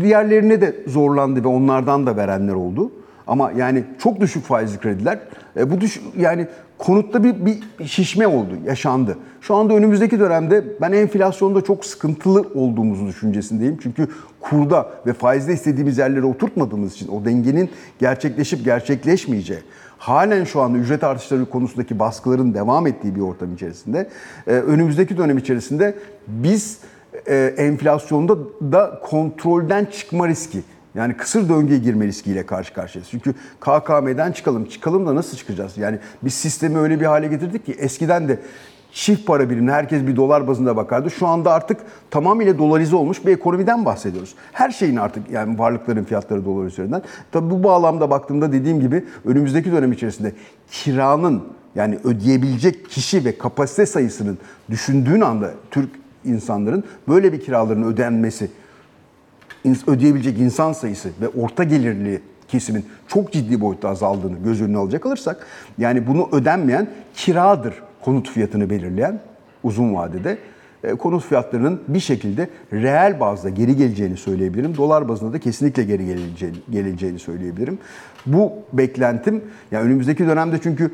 Diğerlerine 0.02 0.62
de 0.62 0.76
zorlandı 0.88 1.44
ve 1.44 1.48
onlardan 1.48 2.08
da 2.08 2.18
verenler 2.18 2.54
oldu. 2.54 2.92
Ama 3.28 3.52
yani 3.52 3.84
çok 4.00 4.20
düşük 4.22 4.44
faizli 4.44 4.80
krediler. 4.80 5.20
E, 5.58 5.72
bu 5.72 5.82
düş 5.82 6.02
yani 6.18 6.48
konutta 6.78 7.24
bir, 7.24 7.46
bir 7.46 7.88
şişme 7.88 8.28
oldu, 8.28 8.54
yaşandı. 8.66 9.18
Şu 9.42 9.56
anda 9.56 9.74
önümüzdeki 9.74 10.20
dönemde 10.20 10.64
ben 10.82 10.92
enflasyonda 10.92 11.62
çok 11.62 11.86
sıkıntılı 11.86 12.46
olduğumuzu 12.56 13.08
düşüncesindeyim. 13.08 13.78
Çünkü 13.84 14.08
kurda 14.40 14.90
ve 15.06 15.14
faizde 15.14 15.54
istediğimiz 15.54 15.98
yerlere 15.98 16.26
oturtmadığımız 16.26 16.94
için 16.94 17.08
o 17.08 17.26
dengenin 17.26 17.70
gerçekleşip 18.00 18.66
gerçekleşmeyeceği, 18.66 19.60
halen 19.98 20.44
şu 20.44 20.62
anda 20.62 20.78
ücret 20.78 21.04
artışları 21.04 21.50
konusundaki 21.50 22.00
baskıların 22.00 22.54
devam 22.54 22.88
ettiği 22.88 23.16
bir 23.16 23.22
ortam 23.22 23.54
içerisinde 23.54 24.10
e, 24.48 24.52
önümüzdeki 24.52 25.18
dönem 25.18 25.38
içerisinde 25.38 25.96
biz 26.28 26.78
e, 27.28 27.54
enflasyonda 27.58 28.38
da 28.72 29.00
kontrolden 29.04 29.86
çıkma 29.86 30.28
riski 30.28 30.60
yani 30.96 31.18
kısır 31.18 31.50
döngüye 31.50 31.80
girme 31.80 32.08
riskiyle 32.08 32.46
karşı 32.46 32.74
karşıyayız. 32.74 33.10
Çünkü 33.12 33.34
KKM'den 33.60 34.32
çıkalım. 34.32 34.66
Çıkalım 34.66 35.08
da 35.08 35.16
nasıl 35.16 35.38
çıkacağız? 35.38 35.78
Yani 35.78 36.00
biz 36.24 36.34
sistemi 36.34 36.78
öyle 36.78 37.00
bir 37.00 37.06
hale 37.06 37.28
getirdik 37.28 37.66
ki 37.66 37.72
eskiden 37.72 38.28
de 38.28 38.40
çift 38.92 39.28
para 39.28 39.50
birimine 39.50 39.72
herkes 39.72 40.08
bir 40.08 40.16
dolar 40.16 40.48
bazında 40.48 40.76
bakardı. 40.76 41.12
Şu 41.12 41.28
anda 41.28 41.54
artık 41.54 41.80
tamamıyla 42.12 42.58
dolarize 42.58 42.96
olmuş 42.96 43.26
bir 43.26 43.32
ekonomiden 43.32 43.86
bahsediyoruz. 43.86 44.36
Her 44.52 44.72
şeyin 44.72 44.96
artık 44.96 45.30
yani 45.30 45.60
varlıkların 45.60 46.04
fiyatları 46.04 46.46
dolar 46.46 46.66
üzerinden. 46.66 47.02
Tabii 47.32 47.50
bu 47.50 47.64
bağlamda 47.64 48.10
baktığımda 48.10 48.52
dediğim 48.52 48.80
gibi 48.80 49.06
önümüzdeki 49.26 49.72
dönem 49.72 49.92
içerisinde 49.92 50.32
kiranın 50.72 51.44
yani 51.76 52.00
ödeyebilecek 52.04 52.90
kişi 52.90 53.26
ve 53.26 53.38
kapasite 53.38 53.86
sayısının 53.86 54.38
düşündüğün 54.70 55.22
anda 55.22 55.52
Türk 55.72 55.90
insanların 56.26 56.84
böyle 57.08 57.34
bir 57.34 57.42
kiraların 57.42 57.84
ödenmesi 57.84 58.50
ödeyebilecek 59.88 60.40
insan 60.40 60.74
sayısı 60.74 61.10
ve 61.22 61.28
orta 61.28 61.64
gelirli 61.64 62.22
kesimin 62.48 62.86
çok 63.08 63.34
ciddi 63.34 63.62
boyutta 63.62 63.90
azaldığını 63.90 64.38
göz 64.44 64.62
önüne 64.62 64.78
alacak 64.78 65.06
olursak 65.06 65.48
yani 65.78 66.08
bunu 66.08 66.30
ödenmeyen 66.32 66.88
kiradır 67.16 67.74
konut 68.02 68.30
fiyatını 68.30 68.70
belirleyen 68.70 69.20
uzun 69.64 69.96
vadede 69.96 70.38
E, 70.84 70.96
konut 70.96 71.26
fiyatlarının 71.26 71.82
bir 71.88 72.00
şekilde 72.00 72.50
reel 72.74 73.20
bazda 73.20 73.50
geri 73.50 73.76
geleceğini 73.76 74.18
söyleyebilirim. 74.18 74.78
Dolar 74.78 75.10
bazında 75.10 75.34
da 75.34 75.40
kesinlikle 75.40 75.84
geri 75.84 76.06
geleceğini, 76.06 76.58
geleceğini 76.70 77.20
söyleyebilirim. 77.20 77.80
Bu 78.26 78.54
beklentim 78.74 79.44
yani 79.72 79.86
önümüzdeki 79.86 80.28
dönemde 80.28 80.60
çünkü 80.64 80.92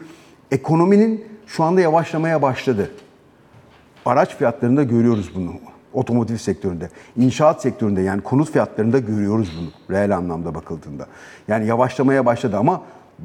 ekonominin 0.52 1.26
şu 1.48 1.64
anda 1.64 1.82
yavaşlamaya 1.82 2.42
başladı. 2.42 2.92
Araç 4.06 4.36
fiyatlarında 4.38 4.84
görüyoruz 4.84 5.32
bunu. 5.36 5.54
Otomotiv 5.94 6.38
sektöründe, 6.38 6.90
inşaat 7.18 7.62
sektöründe 7.62 8.02
yani 8.02 8.22
konut 8.22 8.52
fiyatlarında 8.52 9.00
görüyoruz 9.00 9.52
bunu 9.60 9.96
reel 9.96 10.18
anlamda 10.18 10.56
bakıldığında. 10.56 11.08
Yani 11.48 11.68
yavaşlamaya 11.68 12.26
başladı 12.26 12.58
ama 12.58 12.82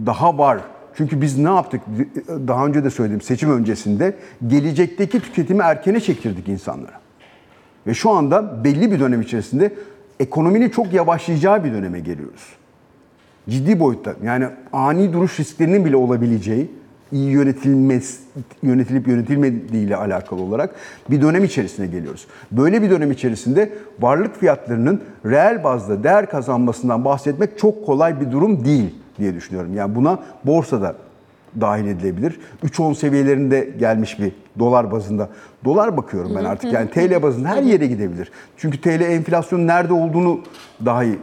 daha 0.07 0.39
var. 0.39 0.59
Çünkü 0.95 1.21
biz 1.21 1.39
ne 1.39 1.49
yaptık? 1.49 1.81
Daha 2.29 2.67
önce 2.67 2.85
de 2.85 2.91
söyledim 2.91 3.21
seçim 3.21 3.51
öncesinde 3.51 4.17
gelecekteki 4.47 5.21
tüketimi 5.21 5.63
erkene 5.63 6.01
çektirdik 6.01 6.49
insanlara. 6.49 7.01
Ve 7.87 7.95
şu 7.95 8.11
anda 8.11 8.65
belli 8.65 8.91
bir 8.91 9.01
dönem 9.01 9.21
içerisinde 9.21 9.75
ekonominin 10.21 10.69
çok 10.69 10.93
yavaşlayacağı 10.93 11.65
bir 11.65 11.73
döneme 11.73 12.01
geliyoruz 12.01 12.57
ciddi 13.49 13.81
boyutta 13.81 14.15
yani 14.25 14.47
ani 14.73 15.13
duruş 15.13 15.41
risklerinin 15.41 15.85
bile 15.85 15.97
olabileceği 15.97 16.71
iyi 17.13 17.31
yönetilmez 17.31 18.21
yönetilip 18.63 19.09
yönetilmediği 19.09 19.87
ile 19.87 19.97
alakalı 19.97 20.43
olarak 20.43 20.75
bir 21.11 21.23
dönem 21.23 21.45
içerisine 21.45 21.87
geliyoruz. 21.87 22.27
Böyle 22.53 22.83
bir 22.83 22.91
dönem 22.91 23.13
içerisinde 23.13 23.73
varlık 24.01 24.37
fiyatlarının 24.37 25.03
reel 25.25 25.65
bazda 25.65 26.05
değer 26.05 26.31
kazanmasından 26.31 27.05
bahsetmek 27.05 27.59
çok 27.59 27.87
kolay 27.87 28.21
bir 28.21 28.31
durum 28.33 28.65
değil 28.65 28.95
diye 29.19 29.35
düşünüyorum. 29.35 29.75
Yani 29.75 29.95
buna 29.95 30.19
borsada 30.45 30.97
dahil 31.61 31.87
edilebilir. 31.87 32.41
3.10 32.65 32.95
seviyelerinde 32.95 33.71
gelmiş 33.79 34.21
bir 34.21 34.33
dolar 34.59 34.93
bazında. 34.93 35.29
Dolar 35.65 35.97
bakıyorum 35.97 36.33
ben 36.37 36.45
artık 36.45 36.73
yani 36.73 36.91
TL 36.91 37.23
bazında 37.23 37.49
her 37.49 37.63
yere 37.63 37.87
gidebilir. 37.87 38.31
Çünkü 38.57 38.81
TL 38.81 39.01
enflasyonun 39.01 39.67
nerede 39.67 39.93
olduğunu 39.93 40.41
dahi 40.85 41.19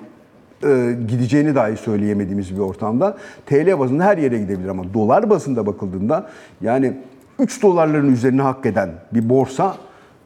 e, 0.65 0.97
gideceğini 1.07 1.55
dahi 1.55 1.77
söyleyemediğimiz 1.77 2.55
bir 2.55 2.59
ortamda 2.61 3.17
TL 3.45 3.79
bazında 3.79 4.03
her 4.03 4.17
yere 4.17 4.37
gidebilir 4.39 4.69
ama 4.69 4.93
dolar 4.93 5.29
bazında 5.29 5.65
bakıldığında 5.65 6.29
yani 6.61 6.93
3 7.39 7.61
dolarların 7.61 8.13
üzerine 8.13 8.41
hak 8.41 8.65
eden 8.65 8.89
bir 9.13 9.29
borsa 9.29 9.77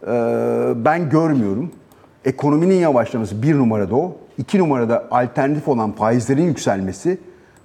e, 0.03 0.07
ben 0.75 1.09
görmüyorum. 1.09 1.71
Ekonominin 2.25 2.75
yavaşlaması 2.75 3.43
bir 3.43 3.55
numarada 3.55 3.95
o. 3.95 4.15
iki 4.37 4.59
numarada 4.59 5.07
alternatif 5.11 5.67
olan 5.67 5.91
faizlerin 5.91 6.43
yükselmesi 6.43 7.17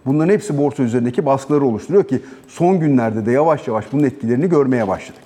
bunların 0.07 0.33
hepsi 0.33 0.59
borsa 0.59 0.83
üzerindeki 0.83 1.27
baskıları 1.27 1.65
oluşturuyor 1.65 2.05
ki 2.05 2.23
son 2.49 2.81
günlerde 2.81 3.27
de 3.27 3.33
yavaş 3.33 3.69
yavaş 3.69 3.85
bunun 3.93 4.05
etkilerini 4.05 4.49
görmeye 4.49 4.89
başladık. 4.89 5.23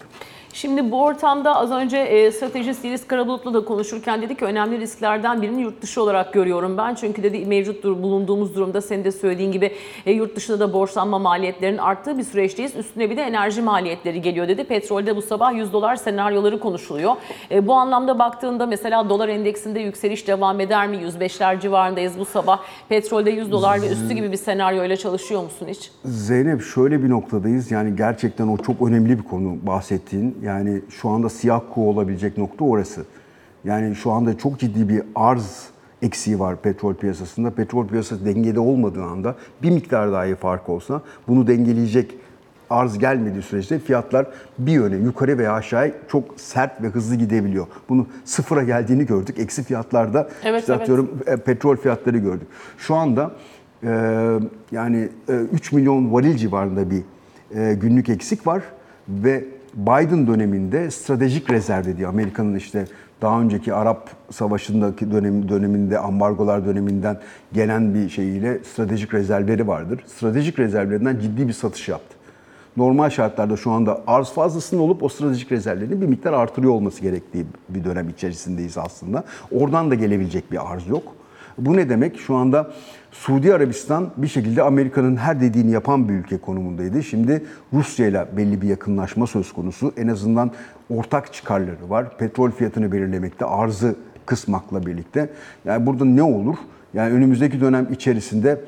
Şimdi 0.56 0.90
bu 0.90 1.02
ortamda 1.02 1.56
az 1.56 1.70
önce 1.70 1.98
e, 1.98 2.32
stratejist 2.32 2.84
Yeliz 2.84 3.06
Karabulut'la 3.06 3.54
da 3.54 3.64
konuşurken 3.64 4.22
dedi 4.22 4.34
ki 4.34 4.44
önemli 4.44 4.78
risklerden 4.78 5.42
birini 5.42 5.60
yurt 5.62 5.82
dışı 5.82 6.02
olarak 6.02 6.32
görüyorum 6.32 6.78
ben. 6.78 6.94
Çünkü 6.94 7.22
dedi 7.22 7.46
mevcut 7.46 7.82
dur- 7.82 8.02
bulunduğumuz 8.02 8.54
durumda 8.54 8.80
senin 8.80 9.04
de 9.04 9.12
söylediğin 9.12 9.52
gibi 9.52 9.72
e, 10.06 10.12
yurt 10.12 10.36
dışında 10.36 10.60
da 10.60 10.72
borçlanma 10.72 11.18
maliyetlerinin 11.18 11.78
arttığı 11.78 12.18
bir 12.18 12.22
süreçteyiz. 12.22 12.76
Üstüne 12.76 13.10
bir 13.10 13.16
de 13.16 13.22
enerji 13.22 13.62
maliyetleri 13.62 14.22
geliyor 14.22 14.48
dedi. 14.48 14.64
Petrolde 14.64 15.16
bu 15.16 15.22
sabah 15.22 15.54
100 15.54 15.72
dolar 15.72 15.96
senaryoları 15.96 16.60
konuşuluyor. 16.60 17.12
E, 17.50 17.66
bu 17.66 17.74
anlamda 17.74 18.18
baktığında 18.18 18.66
mesela 18.66 19.08
dolar 19.08 19.28
endeksinde 19.28 19.80
yükseliş 19.80 20.28
devam 20.28 20.60
eder 20.60 20.88
mi? 20.88 20.96
105'ler 20.96 21.60
civarındayız 21.60 22.18
bu 22.18 22.24
sabah. 22.24 22.60
Petrolde 22.88 23.30
100 23.30 23.52
dolar 23.52 23.82
ve 23.82 23.88
üstü 23.88 24.14
gibi 24.14 24.32
bir 24.32 24.36
senaryoyla 24.36 24.96
çalışıyor 24.96 25.42
musun 25.42 25.66
hiç? 25.70 25.90
Zeynep 26.04 26.62
şöyle 26.62 27.02
bir 27.02 27.10
noktadayız. 27.10 27.70
Yani 27.70 27.96
gerçekten 27.96 28.48
o 28.48 28.56
çok 28.56 28.88
önemli 28.88 29.18
bir 29.18 29.24
konu 29.24 29.56
bahsettiğin. 29.62 30.45
Yani 30.46 30.80
şu 30.88 31.08
anda 31.08 31.28
siyah 31.28 31.60
kuğu 31.74 31.88
olabilecek 31.88 32.38
nokta 32.38 32.64
orası. 32.64 33.04
Yani 33.64 33.94
şu 33.94 34.10
anda 34.12 34.38
çok 34.38 34.58
ciddi 34.58 34.88
bir 34.88 35.02
arz 35.14 35.66
eksiği 36.02 36.38
var 36.38 36.56
petrol 36.56 36.94
piyasasında. 36.94 37.50
Petrol 37.50 37.86
piyasası 37.88 38.24
dengede 38.24 38.60
olmadığı 38.60 39.04
anda 39.04 39.34
bir 39.62 39.70
miktar 39.70 40.12
dahi 40.12 40.34
fark 40.34 40.68
olsa 40.68 41.02
bunu 41.28 41.46
dengeleyecek 41.46 42.14
arz 42.70 42.98
gelmediği 42.98 43.42
sürece 43.42 43.78
fiyatlar 43.78 44.26
bir 44.58 44.72
yöne 44.72 44.96
yukarı 44.96 45.38
veya 45.38 45.52
aşağıya 45.52 45.92
çok 46.08 46.40
sert 46.40 46.82
ve 46.82 46.86
hızlı 46.86 47.16
gidebiliyor. 47.16 47.66
Bunu 47.88 48.06
sıfıra 48.24 48.62
geldiğini 48.62 49.06
gördük. 49.06 49.38
Eksi 49.38 49.62
fiyatlarda 49.62 50.28
Evet, 50.44 50.60
işte 50.60 50.72
evet. 50.72 50.82
atıyorum 50.82 51.10
e, 51.26 51.36
petrol 51.36 51.76
fiyatları 51.76 52.18
gördük. 52.18 52.48
Şu 52.78 52.94
anda 52.94 53.30
e, 53.82 53.88
yani 54.72 55.08
e, 55.28 55.32
3 55.52 55.72
milyon 55.72 56.12
varil 56.12 56.36
civarında 56.36 56.90
bir 56.90 57.02
e, 57.54 57.74
günlük 57.74 58.08
eksik 58.08 58.46
var 58.46 58.62
ve 59.08 59.44
Biden 59.76 60.26
döneminde 60.26 60.90
stratejik 60.90 61.50
rezerv 61.50 61.84
dediği 61.84 62.06
Amerika'nın 62.06 62.56
işte 62.56 62.86
daha 63.22 63.40
önceki 63.40 63.74
Arap 63.74 64.10
Savaşı'ndaki 64.30 65.10
dönem, 65.10 65.48
döneminde, 65.48 65.98
ambargolar 65.98 66.66
döneminden 66.66 67.20
gelen 67.52 67.94
bir 67.94 68.08
şeyiyle 68.08 68.58
stratejik 68.64 69.14
rezervleri 69.14 69.66
vardır. 69.68 70.00
Stratejik 70.06 70.58
rezervlerinden 70.58 71.18
ciddi 71.20 71.48
bir 71.48 71.52
satış 71.52 71.88
yaptı. 71.88 72.16
Normal 72.76 73.10
şartlarda 73.10 73.56
şu 73.56 73.70
anda 73.70 74.02
arz 74.06 74.30
fazlasının 74.30 74.80
olup 74.80 75.02
o 75.02 75.08
stratejik 75.08 75.52
rezervlerini 75.52 76.00
bir 76.00 76.06
miktar 76.06 76.32
artırıyor 76.32 76.72
olması 76.72 77.02
gerektiği 77.02 77.46
bir 77.68 77.84
dönem 77.84 78.08
içerisindeyiz 78.08 78.78
aslında. 78.78 79.24
Oradan 79.52 79.90
da 79.90 79.94
gelebilecek 79.94 80.52
bir 80.52 80.72
arz 80.72 80.88
yok. 80.88 81.02
Bu 81.58 81.76
ne 81.76 81.88
demek? 81.88 82.20
Şu 82.20 82.34
anda 82.34 82.70
Suudi 83.20 83.54
Arabistan 83.54 84.10
bir 84.16 84.28
şekilde 84.28 84.62
Amerika'nın 84.62 85.16
her 85.16 85.40
dediğini 85.40 85.70
yapan 85.70 86.08
bir 86.08 86.14
ülke 86.14 86.38
konumundaydı. 86.38 87.02
Şimdi 87.02 87.44
Rusya 87.72 88.06
ile 88.06 88.26
belli 88.36 88.62
bir 88.62 88.68
yakınlaşma 88.68 89.26
söz 89.26 89.52
konusu. 89.52 89.92
En 89.96 90.08
azından 90.08 90.52
ortak 90.90 91.32
çıkarları 91.32 91.90
var. 91.90 92.18
Petrol 92.18 92.50
fiyatını 92.50 92.92
belirlemekte, 92.92 93.44
arzı 93.44 93.96
kısmakla 94.26 94.86
birlikte. 94.86 95.30
Yani 95.64 95.86
burada 95.86 96.04
ne 96.04 96.22
olur? 96.22 96.56
Yani 96.94 97.12
önümüzdeki 97.12 97.60
dönem 97.60 97.92
içerisinde 97.92 98.60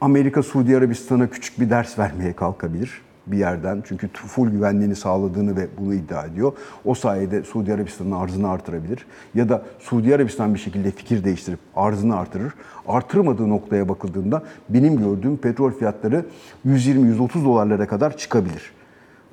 Amerika 0.00 0.42
Suudi 0.42 0.76
Arabistan'a 0.76 1.30
küçük 1.30 1.60
bir 1.60 1.70
ders 1.70 1.98
vermeye 1.98 2.32
kalkabilir 2.32 3.03
bir 3.26 3.38
yerden. 3.38 3.82
Çünkü 3.88 4.08
full 4.08 4.50
güvenliğini 4.50 4.96
sağladığını 4.96 5.56
ve 5.56 5.68
bunu 5.78 5.94
iddia 5.94 6.26
ediyor. 6.26 6.52
O 6.84 6.94
sayede 6.94 7.42
Suudi 7.42 7.74
Arabistan'ın 7.74 8.12
arzını 8.12 8.50
artırabilir. 8.50 9.06
Ya 9.34 9.48
da 9.48 9.62
Suudi 9.78 10.14
Arabistan 10.14 10.54
bir 10.54 10.58
şekilde 10.58 10.90
fikir 10.90 11.24
değiştirip 11.24 11.58
arzını 11.76 12.16
artırır. 12.16 12.52
Artırmadığı 12.88 13.48
noktaya 13.48 13.88
bakıldığında 13.88 14.42
benim 14.68 14.98
gördüğüm 14.98 15.36
petrol 15.36 15.70
fiyatları 15.70 16.24
120-130 16.66 17.44
dolarlara 17.44 17.86
kadar 17.86 18.16
çıkabilir. 18.16 18.72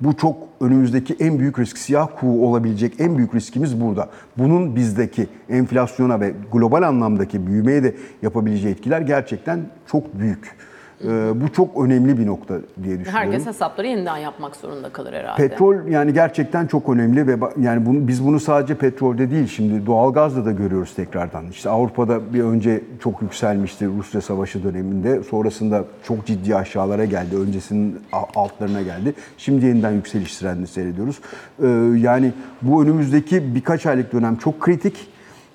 Bu 0.00 0.16
çok 0.16 0.36
önümüzdeki 0.60 1.16
en 1.20 1.38
büyük 1.38 1.58
risk, 1.58 1.78
siyah 1.78 2.08
kuğu 2.20 2.46
olabilecek 2.46 3.00
en 3.00 3.16
büyük 3.16 3.34
riskimiz 3.34 3.80
burada. 3.80 4.08
Bunun 4.38 4.76
bizdeki 4.76 5.26
enflasyona 5.48 6.20
ve 6.20 6.34
global 6.52 6.82
anlamdaki 6.82 7.46
büyümeye 7.46 7.82
de 7.82 7.94
yapabileceği 8.22 8.74
etkiler 8.74 9.00
gerçekten 9.00 9.60
çok 9.86 10.18
büyük. 10.18 10.56
Ee, 11.04 11.40
bu 11.40 11.52
çok 11.52 11.84
önemli 11.84 12.18
bir 12.18 12.26
nokta 12.26 12.54
diye 12.54 13.00
düşünüyorum. 13.00 13.30
Herkes 13.30 13.46
hesapları 13.46 13.86
yeniden 13.86 14.16
yapmak 14.16 14.56
zorunda 14.56 14.88
kalır 14.88 15.12
herhalde. 15.12 15.48
Petrol 15.48 15.86
yani 15.86 16.12
gerçekten 16.12 16.66
çok 16.66 16.88
önemli 16.88 17.26
ve 17.26 17.36
yani 17.60 17.86
bunu, 17.86 18.08
biz 18.08 18.26
bunu 18.26 18.40
sadece 18.40 18.74
petrolde 18.74 19.30
değil 19.30 19.46
şimdi 19.46 19.86
doğalgazda 19.86 20.44
da 20.44 20.52
görüyoruz 20.52 20.94
tekrardan. 20.94 21.44
İşte 21.50 21.70
Avrupa'da 21.70 22.34
bir 22.34 22.42
önce 22.42 22.80
çok 23.00 23.22
yükselmişti 23.22 23.88
Rusya 23.98 24.20
Savaşı 24.20 24.64
döneminde. 24.64 25.22
Sonrasında 25.22 25.84
çok 26.04 26.26
ciddi 26.26 26.56
aşağılara 26.56 27.04
geldi. 27.04 27.36
Öncesinin 27.36 28.00
altlarına 28.34 28.82
geldi. 28.82 29.14
Şimdi 29.38 29.66
yeniden 29.66 29.92
yükseliş 29.92 30.36
trendini 30.36 30.66
seyrediyoruz. 30.66 31.20
Ee, 31.62 31.66
yani 31.96 32.32
bu 32.62 32.82
önümüzdeki 32.82 33.54
birkaç 33.54 33.86
aylık 33.86 34.12
dönem 34.12 34.36
çok 34.36 34.60
kritik. 34.60 35.08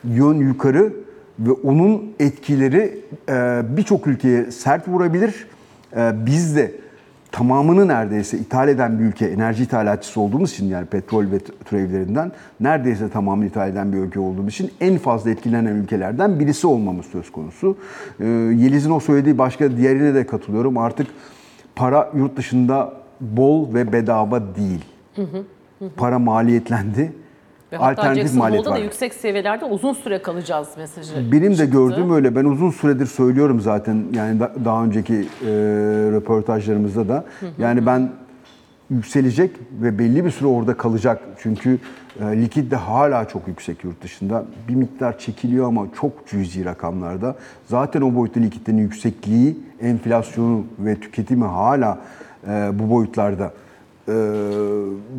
Yön 0.04 0.34
yukarı 0.34 0.94
ve 1.40 1.52
onun 1.52 2.14
etkileri 2.20 3.00
e, 3.30 3.62
birçok 3.78 4.08
ülkeye 4.08 4.52
sert 4.52 4.88
vurabilir. 4.88 5.48
E, 5.96 6.26
biz 6.26 6.56
de 6.56 6.72
tamamını 7.32 7.88
neredeyse 7.88 8.38
ithal 8.38 8.70
eden 8.70 9.00
bir 9.00 9.04
ülke, 9.04 9.26
enerji 9.26 9.64
ithalatçısı 9.64 10.22
olduğumuz 10.22 10.52
için 10.52 10.66
yani 10.66 10.86
petrol 10.86 11.32
ve 11.32 11.40
türevlerinden 11.40 12.32
neredeyse 12.60 13.10
tamamını 13.10 13.46
ithal 13.46 13.70
eden 13.70 13.94
bir 13.94 13.98
ülke 13.98 14.20
olduğumuz 14.20 14.54
için 14.54 14.72
en 14.82 14.98
fazla 14.98 15.30
etkilenen 15.30 15.76
ülkelerden 15.76 16.40
birisi 16.40 16.68
olmamız 16.68 17.06
söz 17.06 17.32
konusu. 17.32 17.78
Ee, 18.20 18.26
Yeliz'in 18.26 18.92
o 18.92 19.00
söylediği 19.00 19.38
başka 19.38 19.78
diğerine 19.78 20.14
de 20.14 20.28
katılıyorum. 20.28 20.78
Artık 20.78 21.08
para 21.76 22.12
yurt 22.16 22.38
dışında 22.38 22.94
bol 23.22 23.74
ve 23.74 23.94
bedava 23.94 24.56
değil. 24.56 24.86
Para 25.96 26.20
maliyetlendi. 26.20 27.14
Ve 27.72 27.78
Alternatif 27.78 28.22
Jackson 28.22 28.40
maliyet 28.40 28.66
Hole'da 28.66 28.76
da 28.76 28.80
var. 28.80 28.84
yüksek 28.84 29.14
seviyelerde 29.14 29.66
uzun 29.66 29.94
süre 29.94 30.22
kalacağız 30.22 30.68
mesajı. 30.78 31.32
Benim 31.32 31.52
de 31.52 31.56
çıktı. 31.56 31.72
gördüğüm 31.72 32.14
öyle. 32.14 32.36
Ben 32.36 32.46
uzun 32.46 32.72
süredir 32.72 33.06
söylüyorum 33.06 33.62
zaten. 33.62 34.04
Yani 34.14 34.40
da- 34.40 34.52
daha 34.66 34.84
önceki 34.84 35.14
e, 35.14 35.48
röportajlarımızda 36.12 37.08
da. 37.10 37.26
Yani 37.58 37.86
ben 37.86 38.10
yükselecek 38.90 39.52
ve 39.82 40.00
belli 40.00 40.26
bir 40.26 40.32
süre 40.32 40.48
orada 40.48 40.78
kalacak. 40.78 41.22
Çünkü 41.40 41.80
e, 42.22 42.42
likit 42.42 42.72
de 42.72 42.76
hala 42.76 43.28
çok 43.28 43.48
yüksek 43.48 43.84
yurt 43.84 44.04
dışında. 44.04 44.46
Bir 44.68 44.76
miktar 44.76 45.20
çekiliyor 45.20 45.68
ama 45.68 45.86
çok 46.00 46.28
cüzi 46.28 46.66
rakamlarda. 46.66 47.36
Zaten 47.66 48.02
o 48.02 48.16
boyutta 48.16 48.40
likitlerin 48.40 48.78
yüksekliği, 48.78 49.58
enflasyonu 49.82 50.64
ve 50.80 50.96
tüketimi 51.00 51.46
hala 51.46 51.98
e, 52.48 52.70
bu 52.74 52.90
boyutlarda 52.90 53.52
e, 54.08 54.14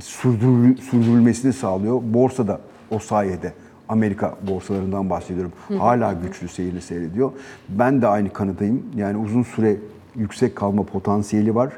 sürdürül- 0.00 0.76
sürdürülmesini 0.80 1.52
sağlıyor. 1.52 2.00
Borsa 2.04 2.48
da 2.48 2.60
o 2.90 2.98
sayede 2.98 3.52
Amerika 3.88 4.34
borsalarından 4.48 5.10
bahsediyorum. 5.10 5.52
Hala 5.78 6.12
güçlü 6.12 6.48
seyrini 6.48 6.80
seyrediyor. 6.80 7.32
Ben 7.68 8.02
de 8.02 8.06
aynı 8.06 8.32
kanıdayım. 8.32 8.82
Yani 8.96 9.16
uzun 9.16 9.42
süre 9.42 9.76
yüksek 10.16 10.56
kalma 10.56 10.82
potansiyeli 10.82 11.54
var. 11.54 11.72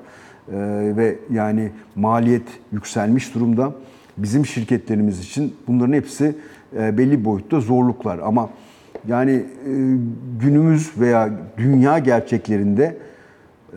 Ee, 0.53 0.57
ve 0.96 1.18
yani 1.31 1.70
maliyet 1.96 2.49
yükselmiş 2.73 3.35
durumda. 3.35 3.73
Bizim 4.18 4.46
şirketlerimiz 4.46 5.20
için 5.20 5.55
bunların 5.68 5.92
hepsi 5.92 6.37
e, 6.79 6.99
belli 6.99 7.25
boyutta 7.25 7.61
zorluklar. 7.61 8.18
Ama 8.18 8.51
yani 9.09 9.31
e, 9.33 9.44
günümüz 10.40 10.90
veya 11.01 11.31
dünya 11.59 11.99
gerçeklerinde 11.99 12.96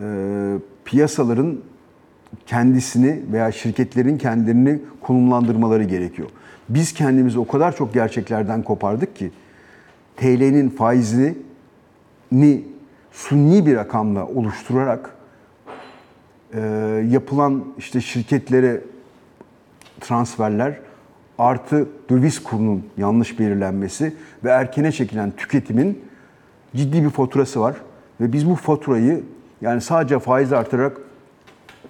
e, 0.01 0.05
piyasaların 0.85 1.57
kendisini 2.45 3.21
veya 3.31 3.51
şirketlerin 3.51 4.17
kendilerini 4.17 4.79
konumlandırmaları 5.01 5.83
gerekiyor. 5.83 6.29
Biz 6.69 6.93
kendimizi 6.93 7.39
o 7.39 7.47
kadar 7.47 7.75
çok 7.75 7.93
gerçeklerden 7.93 8.63
kopardık 8.63 9.15
ki 9.15 9.31
TL'nin 10.17 10.69
faizini 10.69 11.35
ni 12.31 12.63
sunni 13.11 13.65
bir 13.65 13.75
rakamla 13.75 14.27
oluşturarak 14.27 15.15
e, 16.53 16.59
yapılan 17.09 17.65
işte 17.77 18.01
şirketlere 18.01 18.81
transferler 19.99 20.79
artı 21.37 21.87
döviz 22.09 22.43
kurunun 22.43 22.85
yanlış 22.97 23.39
belirlenmesi 23.39 24.13
ve 24.43 24.49
erkene 24.49 24.91
çekilen 24.91 25.31
tüketimin 25.31 26.01
ciddi 26.75 27.03
bir 27.03 27.09
faturası 27.09 27.61
var 27.61 27.75
ve 28.21 28.33
biz 28.33 28.49
bu 28.49 28.55
faturayı 28.55 29.23
yani 29.61 29.81
sadece 29.81 30.19
faiz 30.19 30.53
artırarak 30.53 30.97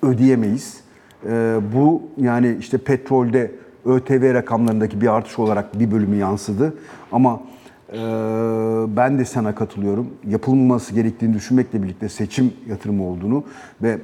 ödeyemeyiz. 0.03 0.83
Ee, 1.25 1.59
bu 1.75 2.01
yani 2.17 2.57
işte 2.59 2.77
petrolde 2.77 3.51
ÖTV 3.85 4.33
rakamlarındaki 4.33 5.01
bir 5.01 5.07
artış 5.07 5.39
olarak 5.39 5.79
bir 5.79 5.91
bölümü 5.91 6.15
yansıdı. 6.15 6.73
Ama 7.11 7.41
e, 7.93 7.97
ben 8.87 9.19
de 9.19 9.25
sana 9.25 9.55
katılıyorum. 9.55 10.07
Yapılması 10.27 10.93
gerektiğini 10.93 11.33
düşünmekle 11.33 11.83
birlikte 11.83 12.09
seçim 12.09 12.53
yatırımı 12.67 13.03
olduğunu 13.03 13.43
ve 13.81 13.97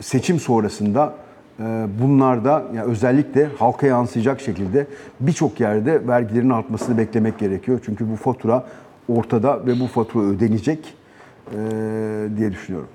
seçim 0.00 0.40
sonrasında 0.40 1.14
e, 1.60 1.86
bunlarda 2.02 2.64
yani 2.74 2.86
özellikle 2.90 3.48
halka 3.58 3.86
yansıyacak 3.86 4.40
şekilde 4.40 4.86
birçok 5.20 5.60
yerde 5.60 6.08
vergilerin 6.08 6.50
artmasını 6.50 6.98
beklemek 6.98 7.38
gerekiyor. 7.38 7.80
Çünkü 7.84 8.10
bu 8.10 8.16
fatura 8.16 8.66
ortada 9.08 9.66
ve 9.66 9.80
bu 9.80 9.86
fatura 9.86 10.24
ödenecek 10.24 10.94
e, 11.52 11.58
diye 12.36 12.52
düşünüyorum. 12.52 12.88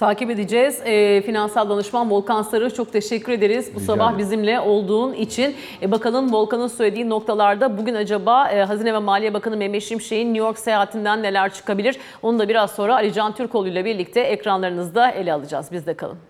Takip 0.00 0.30
edeceğiz. 0.30 0.82
Ee, 0.84 1.22
finansal 1.22 1.70
danışman 1.70 2.10
Volkan 2.10 2.42
Sarı 2.42 2.74
çok 2.74 2.92
teşekkür 2.92 3.32
ederiz 3.32 3.74
bu 3.74 3.80
sabah 3.80 4.06
ederim. 4.06 4.18
bizimle 4.18 4.60
olduğun 4.60 5.12
için. 5.12 5.56
E, 5.82 5.90
bakalım 5.90 6.32
Volkan'ın 6.32 6.66
söylediği 6.66 7.08
noktalarda 7.08 7.78
bugün 7.78 7.94
acaba 7.94 8.48
e, 8.48 8.62
Hazine 8.62 8.94
ve 8.94 8.98
Maliye 8.98 9.34
Bakanı 9.34 9.56
Mehmet 9.56 9.82
Şimşek'in 9.82 10.26
New 10.26 10.38
York 10.38 10.58
seyahatinden 10.58 11.22
neler 11.22 11.54
çıkabilir? 11.54 11.96
Onu 12.22 12.38
da 12.38 12.48
biraz 12.48 12.70
sonra 12.70 12.94
Ali 12.94 13.12
Can 13.12 13.34
Türkoğlu 13.34 13.68
ile 13.68 13.84
birlikte 13.84 14.20
ekranlarınızda 14.20 15.10
ele 15.10 15.32
alacağız. 15.32 15.72
Bizde 15.72 15.94
kalın. 15.94 16.29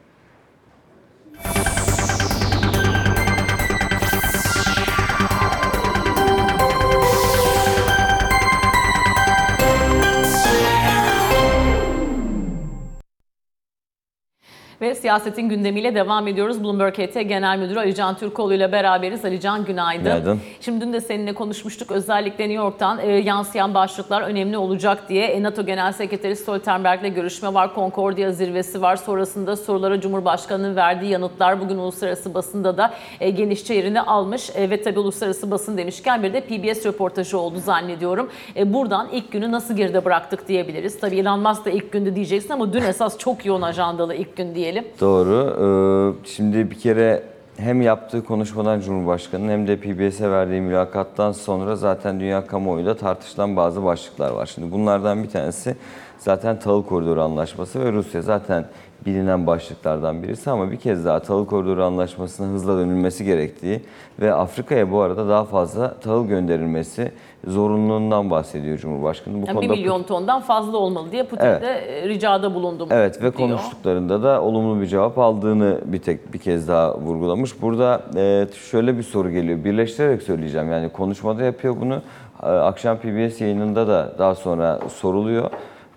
Ve 14.90 14.94
siyasetin 14.94 15.48
gündemiyle 15.48 15.94
devam 15.94 16.29
ediyoruz. 16.29 16.64
Bloomberg 16.64 16.94
HT 16.94 17.14
Genel 17.29 17.59
Müdürü 17.59 17.79
Ali 17.79 17.94
Can 17.94 18.16
Türkoğlu 18.16 18.55
ile 18.55 18.72
beraberiz. 18.72 19.24
Ali 19.24 19.40
Can 19.40 19.64
günaydın. 19.64 20.05
Günaydın. 20.05 20.40
Şimdi 20.61 20.85
dün 20.85 20.92
de 20.92 21.00
seninle 21.00 21.33
konuşmuştuk. 21.33 21.90
Özellikle 21.90 22.44
New 22.44 22.62
York'tan 22.64 22.98
e, 22.98 23.11
yansıyan 23.11 23.74
başlıklar 23.74 24.22
önemli 24.22 24.59
olacak 24.59 25.09
diye. 25.09 25.26
E, 25.26 25.42
NATO 25.42 25.66
Genel 25.66 25.92
Sekreteri 25.92 26.37
Stoltenberg'le 26.37 27.14
görüşme 27.14 27.55
var. 27.55 27.70
Concordia 27.74 28.31
zirvesi 28.33 28.83
var. 28.83 28.96
Sonrasında 28.96 29.57
sorulara 29.57 30.00
Cumhurbaşkanı'nın 30.00 30.76
verdiği 30.76 31.11
yanıtlar 31.11 31.61
bugün 31.61 31.79
uluslararası 31.79 32.35
basında 32.35 32.76
da 32.76 32.94
e, 33.20 33.31
genişçe 33.31 33.74
yerini 33.74 34.00
almış. 34.00 34.50
E, 34.57 34.70
ve 34.70 34.83
tabii 34.83 34.98
uluslararası 34.98 35.50
basın 35.50 35.79
demişken 35.79 36.22
bir 36.22 36.33
de 36.33 36.40
PBS 36.40 36.87
röportajı 36.87 37.38
oldu 37.38 37.59
zannediyorum. 37.64 38.31
E, 38.57 38.72
buradan 38.72 39.09
ilk 39.12 39.33
günü 39.33 39.53
nasıl 39.53 39.76
geride 39.76 40.05
bıraktık 40.05 40.48
diyebiliriz. 40.48 41.00
Tabii 41.00 41.18
Elon 41.18 41.40
Musk 41.40 41.64
da 41.64 41.70
ilk 41.70 41.92
gündü 41.92 42.14
diyeceksin 42.14 42.53
ama 42.53 42.72
dün 42.72 42.83
esas 42.83 43.18
çok 43.18 43.46
yoğun 43.46 43.62
ajandalı 43.62 44.14
ilk 44.14 44.37
gün 44.37 44.55
diyelim. 44.55 44.79
Doğru. 45.00 46.16
Ee, 46.22 46.26
Şimdi 46.28 46.70
bir 46.70 46.78
kere 46.78 47.22
hem 47.56 47.82
yaptığı 47.82 48.24
konuşmadan 48.24 48.80
Cumhurbaşkanı'nın 48.80 49.48
hem 49.48 49.66
de 49.66 49.76
PBS'e 49.76 50.30
verdiği 50.30 50.60
mülakattan 50.60 51.32
sonra 51.32 51.76
zaten 51.76 52.20
dünya 52.20 52.46
kamuoyunda 52.46 52.96
tartışılan 52.96 53.56
bazı 53.56 53.84
başlıklar 53.84 54.30
var. 54.30 54.46
Şimdi 54.46 54.72
bunlardan 54.72 55.22
bir 55.22 55.30
tanesi 55.30 55.76
zaten 56.18 56.58
Tahıl 56.58 56.82
Koridoru 56.82 57.22
Anlaşması 57.22 57.84
ve 57.84 57.92
Rusya 57.92 58.22
zaten 58.22 58.64
bilinen 59.06 59.46
başlıklardan 59.46 60.22
birisi 60.22 60.50
ama 60.50 60.70
bir 60.70 60.76
kez 60.76 61.04
daha 61.04 61.20
Tahıl 61.20 61.46
Koridoru 61.46 61.84
Anlaşması'na 61.84 62.46
hızla 62.46 62.78
dönülmesi 62.78 63.24
gerektiği 63.24 63.80
ve 64.20 64.34
Afrika'ya 64.34 64.92
bu 64.92 65.00
arada 65.00 65.28
daha 65.28 65.44
fazla 65.44 65.94
tahıl 65.94 66.26
gönderilmesi 66.26 67.12
zorunluluğundan 67.46 68.30
bahsediyor 68.30 68.78
Cumhurbaşkanı. 68.78 69.42
Bu 69.42 69.46
Yani 69.46 69.60
1 69.60 69.68
milyon 69.68 70.02
tondan 70.02 70.40
fazla 70.40 70.76
olmalı 70.78 71.12
diye 71.12 71.22
Putin 71.24 71.44
Evet. 71.46 71.62
de 71.62 72.02
ricada 72.08 72.54
bulundum 72.54 72.88
Evet 72.90 73.16
ve 73.16 73.20
diyor. 73.20 73.32
konuştuklarında 73.32 74.22
da 74.22 74.42
olumlu 74.42 74.80
bir 74.80 74.86
cevap 74.86 75.18
aldığını 75.18 75.80
bir 75.84 75.98
tek 75.98 76.32
bir 76.32 76.38
kez 76.38 76.68
daha 76.68 76.98
vurgulamış. 76.98 77.62
Burada 77.62 78.02
e, 78.16 78.46
şöyle 78.70 78.98
bir 78.98 79.02
soru 79.02 79.30
geliyor. 79.30 79.64
Birleştirerek 79.64 80.22
söyleyeceğim. 80.22 80.72
Yani 80.72 80.88
konuşmada 80.88 81.42
yapıyor 81.42 81.76
bunu. 81.80 82.02
E, 82.42 82.46
Akşam 82.46 82.96
PBS 82.96 83.40
yayınında 83.40 83.88
da 83.88 84.12
daha 84.18 84.34
sonra 84.34 84.78
soruluyor. 84.88 85.50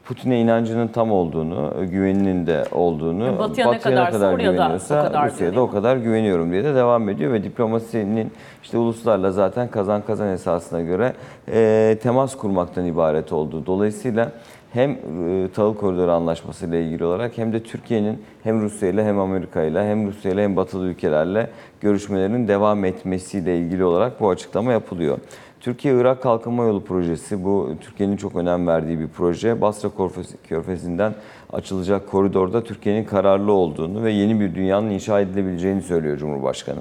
Putin'e 0.06 0.42
inancının 0.42 0.88
tam 0.88 1.12
olduğunu, 1.12 1.74
güveninin 1.92 2.48
de 2.48 2.64
olduğunu, 2.72 3.40
Batı'ya 3.40 3.72
ne 3.72 3.80
kadarsa 3.80 4.18
oraya 4.34 4.48
da 4.48 4.52
güveniyorsa 4.52 5.00
o 5.00 5.04
kadar 5.04 5.32
Rusya'ya 5.32 5.56
da 5.56 5.62
o 5.62 5.72
kadar 5.72 5.98
güveniyorum 5.98 6.52
diye 6.52 6.64
de 6.64 6.76
devam 6.76 7.10
ediyor 7.10 7.34
ve 7.34 7.44
diplomasinin 7.44 8.32
işte 8.64 8.78
uluslarla 8.78 9.32
zaten 9.32 9.68
kazan 9.68 10.02
kazan 10.02 10.28
esasına 10.28 10.82
göre 10.82 11.14
e, 11.52 11.98
temas 12.04 12.36
kurmaktan 12.36 12.86
ibaret 12.86 13.34
olduğu. 13.34 13.66
Dolayısıyla 13.66 14.32
hem 14.74 14.92
e, 14.92 15.48
Tahıl 15.56 15.76
Koridoru 15.76 16.12
Anlaşması 16.12 16.66
ile 16.66 16.84
ilgili 16.86 17.06
olarak 17.06 17.38
hem 17.38 17.54
de 17.54 17.64
Türkiye'nin 17.64 18.22
hem 18.44 18.62
Rusya 18.62 18.90
ile 18.90 19.06
hem 19.06 19.20
Amerika 19.20 19.64
ile 19.64 19.90
hem 19.90 20.08
Rusya 20.08 20.32
ile 20.32 20.44
hem 20.44 20.56
batılı 20.56 20.86
ülkelerle 20.86 21.50
görüşmelerinin 21.82 22.48
devam 22.48 22.86
etmesiyle 22.86 23.58
ilgili 23.58 23.86
olarak 23.86 24.20
bu 24.22 24.30
açıklama 24.30 24.72
yapılıyor. 24.72 25.18
Türkiye-Irak 25.64 26.24
Kalkınma 26.24 26.64
Yolu 26.64 26.84
Projesi 26.84 27.44
bu 27.44 27.72
Türkiye'nin 27.82 28.18
çok 28.18 28.36
önem 28.36 28.68
verdiği 28.68 29.00
bir 29.00 29.08
proje. 29.08 29.62
Basra 29.62 29.90
Körfezi- 29.90 30.38
Körfezi'nden 30.48 31.16
açılacak 31.54 32.08
koridorda 32.08 32.64
Türkiye'nin 32.64 33.04
kararlı 33.06 33.52
olduğunu 33.52 34.04
ve 34.04 34.12
yeni 34.12 34.40
bir 34.40 34.56
dünyanın 34.56 34.90
inşa 34.90 35.20
edilebileceğini 35.20 35.82
söylüyor 35.82 36.18
Cumhurbaşkanı. 36.18 36.80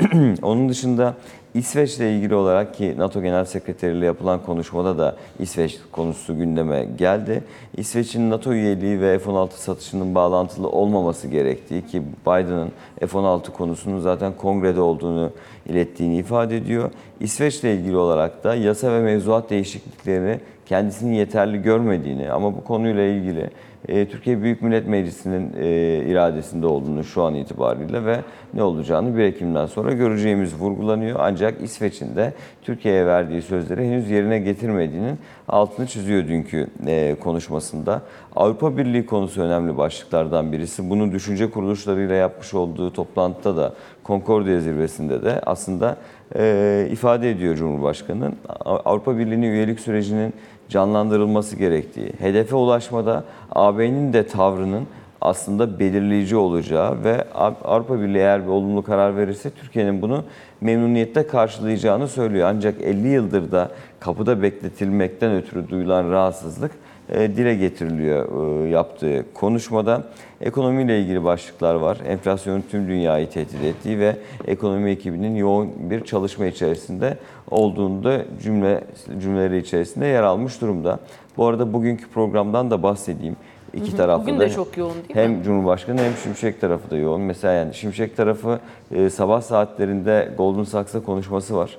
Onun 0.42 0.68
dışında 0.68 1.14
İsveç'le 1.56 2.00
ilgili 2.00 2.34
olarak 2.34 2.74
ki 2.74 2.94
NATO 2.98 3.22
Genel 3.22 3.44
Sekreteriyle 3.44 4.06
yapılan 4.06 4.42
konuşmada 4.42 4.98
da 4.98 5.16
İsveç 5.38 5.78
konusu 5.92 6.38
gündeme 6.38 6.84
geldi. 6.98 7.44
İsveç'in 7.76 8.30
NATO 8.30 8.52
üyeliği 8.52 9.00
ve 9.00 9.18
F-16 9.18 9.50
satışının 9.50 10.14
bağlantılı 10.14 10.68
olmaması 10.68 11.28
gerektiği 11.28 11.86
ki 11.86 12.02
Biden'ın 12.26 12.70
F-16 13.00 13.52
konusunun 13.52 14.00
zaten 14.00 14.32
kongrede 14.32 14.80
olduğunu 14.80 15.30
ilettiğini 15.68 16.16
ifade 16.16 16.56
ediyor. 16.56 16.90
İsveç'le 17.20 17.64
ilgili 17.64 17.96
olarak 17.96 18.44
da 18.44 18.54
yasa 18.54 18.92
ve 18.92 19.00
mevzuat 19.00 19.50
değişikliklerini 19.50 20.40
kendisini 20.66 21.16
yeterli 21.16 21.62
görmediğini 21.62 22.30
ama 22.30 22.56
bu 22.56 22.64
konuyla 22.64 23.02
ilgili 23.02 23.50
e, 23.88 24.08
Türkiye 24.08 24.42
Büyük 24.42 24.62
Millet 24.62 24.88
Meclisi'nin 24.88 25.52
e, 25.60 25.66
iradesinde 26.06 26.66
olduğunu 26.66 27.04
şu 27.04 27.22
an 27.22 27.34
itibariyle 27.34 28.04
ve 28.04 28.20
ne 28.54 28.62
olacağını 28.62 29.18
1 29.18 29.22
Ekim'den 29.22 29.66
sonra 29.66 29.92
göreceğimiz 29.92 30.54
vurgulanıyor. 30.54 31.20
Ancak 31.22 31.62
İsveç'in 31.62 32.16
de 32.16 32.32
Türkiye'ye 32.62 33.06
verdiği 33.06 33.42
sözleri 33.42 33.84
henüz 33.84 34.10
yerine 34.10 34.38
getirmediğinin 34.38 35.18
altını 35.48 35.86
çiziyor 35.86 36.28
dünkü 36.28 36.66
e, 36.86 37.16
konuşmasında. 37.20 38.02
Avrupa 38.36 38.76
Birliği 38.76 39.06
konusu 39.06 39.42
önemli 39.42 39.76
başlıklardan 39.76 40.52
birisi. 40.52 40.90
Bunu 40.90 41.12
düşünce 41.12 41.50
kuruluşlarıyla 41.50 42.14
yapmış 42.14 42.54
olduğu 42.54 42.92
toplantıda 42.92 43.56
da 43.56 43.74
Concordia 44.04 44.60
zirvesinde 44.60 45.22
de 45.22 45.40
aslında 45.46 45.96
ifade 46.90 47.30
ediyor 47.30 47.56
Cumhurbaşkanı. 47.56 48.32
Avrupa 48.64 49.18
Birliği'nin 49.18 49.52
üyelik 49.52 49.80
sürecinin 49.80 50.34
canlandırılması 50.68 51.56
gerektiği, 51.56 52.12
hedefe 52.18 52.56
ulaşmada 52.56 53.24
AB'nin 53.52 54.12
de 54.12 54.26
tavrının 54.26 54.86
aslında 55.20 55.78
belirleyici 55.78 56.36
olacağı 56.36 57.04
ve 57.04 57.24
Avrupa 57.64 58.00
Birliği 58.00 58.18
eğer 58.18 58.42
bir 58.42 58.48
olumlu 58.48 58.82
karar 58.82 59.16
verirse 59.16 59.50
Türkiye'nin 59.50 60.02
bunu 60.02 60.24
memnuniyetle 60.60 61.26
karşılayacağını 61.26 62.08
söylüyor. 62.08 62.48
Ancak 62.54 62.82
50 62.82 63.08
yıldır 63.08 63.52
da 63.52 63.70
kapıda 64.00 64.42
bekletilmekten 64.42 65.32
ötürü 65.32 65.68
duyulan 65.68 66.10
rahatsızlık 66.10 66.70
dile 67.08 67.54
getiriliyor 67.54 68.64
e, 68.64 68.68
yaptığı 68.68 69.24
konuşmada. 69.34 70.02
Ekonomiyle 70.40 71.00
ilgili 71.00 71.24
başlıklar 71.24 71.74
var. 71.74 71.98
Enflasyonun 72.06 72.64
tüm 72.70 72.88
dünyayı 72.88 73.30
tehdit 73.30 73.64
ettiği 73.64 73.98
ve 73.98 74.16
ekonomi 74.46 74.90
ekibinin 74.90 75.36
yoğun 75.36 75.70
bir 75.90 76.04
çalışma 76.04 76.46
içerisinde 76.46 77.18
olduğunda 77.50 78.24
cümle 78.42 78.84
cümleleri 79.22 79.58
içerisinde 79.58 80.06
yer 80.06 80.22
almış 80.22 80.60
durumda. 80.60 80.98
Bu 81.36 81.46
arada 81.46 81.72
bugünkü 81.72 82.08
programdan 82.08 82.70
da 82.70 82.82
bahsedeyim. 82.82 83.36
İki 83.74 83.96
tarafta 83.96 84.22
Bugün 84.26 84.40
de 84.40 84.50
çok 84.50 84.76
yoğun 84.76 84.94
değil 84.94 85.08
mi? 85.08 85.14
hem 85.14 85.42
Cumhurbaşkanı 85.42 86.00
hem 86.00 86.12
Şimşek 86.22 86.60
tarafı 86.60 86.90
da 86.90 86.96
yoğun. 86.96 87.20
Mesela 87.20 87.54
yani 87.54 87.74
Şimşek 87.74 88.16
tarafı 88.16 88.60
e, 88.94 89.10
sabah 89.10 89.40
saatlerinde 89.42 90.32
Golden 90.38 90.64
Sachs'la 90.64 91.02
konuşması 91.02 91.56
var. 91.56 91.76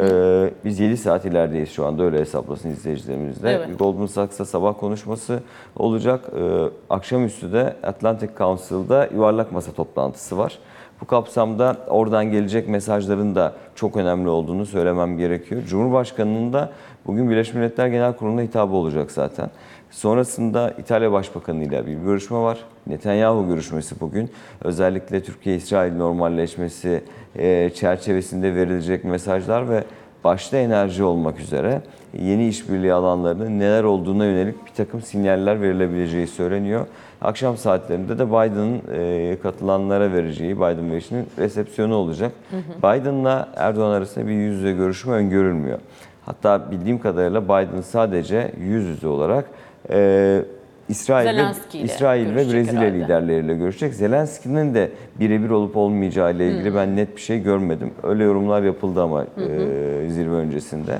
E, 0.00 0.50
biz 0.64 0.80
7 0.80 0.96
saat 0.96 1.24
ilerideyiz 1.24 1.70
şu 1.70 1.86
anda 1.86 2.02
öyle 2.02 2.18
hesaplasın 2.18 2.70
izleyicilerimiz 2.70 3.42
de. 3.42 3.50
Evet. 3.50 3.78
Goldman 3.78 4.06
Sachs'ta 4.06 4.44
sabah 4.44 4.78
konuşması 4.80 5.42
olacak. 5.76 6.24
E, 6.40 6.70
akşamüstü 6.90 7.52
de 7.52 7.76
Atlantic 7.82 8.30
Council'da 8.38 9.08
yuvarlak 9.14 9.52
masa 9.52 9.72
toplantısı 9.72 10.38
var. 10.38 10.58
Bu 11.00 11.06
kapsamda 11.06 11.76
oradan 11.88 12.30
gelecek 12.30 12.68
mesajların 12.68 13.34
da 13.34 13.52
çok 13.74 13.96
önemli 13.96 14.28
olduğunu 14.28 14.66
söylemem 14.66 15.18
gerekiyor. 15.18 15.62
Cumhurbaşkanının 15.62 16.52
da 16.52 16.70
bugün 17.06 17.30
Birleşmiş 17.30 17.54
Milletler 17.54 17.86
Genel 17.86 18.12
Kurulu'na 18.12 18.42
hitabı 18.42 18.76
olacak 18.76 19.10
zaten. 19.10 19.50
Sonrasında 19.90 20.70
İtalya 20.78 21.12
Başbakanı 21.12 21.64
ile 21.64 21.86
bir 21.86 21.94
görüşme 21.94 22.38
var. 22.38 22.58
Netanyahu 22.86 23.48
görüşmesi 23.48 24.00
bugün. 24.00 24.30
Özellikle 24.64 25.22
Türkiye-İsrail 25.22 25.96
normalleşmesi 25.96 27.04
e, 27.36 27.70
çerçevesinde 27.74 28.54
verilecek 28.54 29.04
mesajlar 29.04 29.68
ve 29.68 29.84
başta 30.24 30.56
enerji 30.56 31.04
olmak 31.04 31.40
üzere 31.40 31.82
yeni 32.18 32.48
işbirliği 32.48 32.92
alanlarının 32.92 33.58
neler 33.58 33.84
olduğuna 33.84 34.24
yönelik 34.24 34.66
bir 34.66 34.70
takım 34.70 35.02
sinyaller 35.02 35.60
verilebileceği 35.60 36.26
söyleniyor. 36.26 36.86
Akşam 37.22 37.56
saatlerinde 37.56 38.18
de 38.18 38.28
Biden'ın 38.28 38.82
e, 38.94 39.36
katılanlara 39.42 40.12
vereceği 40.12 40.56
Biden 40.56 40.90
ve 40.90 40.96
eşinin 40.96 41.26
resepsiyonu 41.38 41.94
olacak. 41.94 42.32
Biden'la 42.78 43.48
Erdoğan 43.56 43.90
arasında 43.90 44.26
bir 44.26 44.32
yüz 44.32 44.56
yüze 44.56 44.72
görüşme 44.72 45.12
öngörülmüyor. 45.12 45.78
Hatta 46.26 46.70
bildiğim 46.70 46.98
kadarıyla 46.98 47.44
Biden 47.44 47.80
sadece 47.80 48.52
yüz 48.60 48.84
yüze 48.86 49.06
olarak 49.06 49.44
e, 49.90 50.42
İsrail 50.88 51.38
ve, 51.38 51.82
İsrail 51.82 52.30
ve 52.30 52.36
Brezilya 52.36 52.80
herhalde. 52.80 52.94
liderleriyle 52.94 53.54
görüşecek. 53.54 53.94
Zelenski'nin 53.94 54.74
de 54.74 54.90
birebir 55.20 55.50
olup 55.50 55.76
olmayacağı 55.76 56.34
ile 56.34 56.50
ilgili 56.50 56.74
ben 56.74 56.96
net 56.96 57.16
bir 57.16 57.20
şey 57.20 57.42
görmedim. 57.42 57.90
Öyle 58.02 58.24
yorumlar 58.24 58.62
yapıldı 58.62 59.02
ama 59.02 59.22
e, 59.22 60.10
zirve 60.10 60.34
öncesinde. 60.34 60.98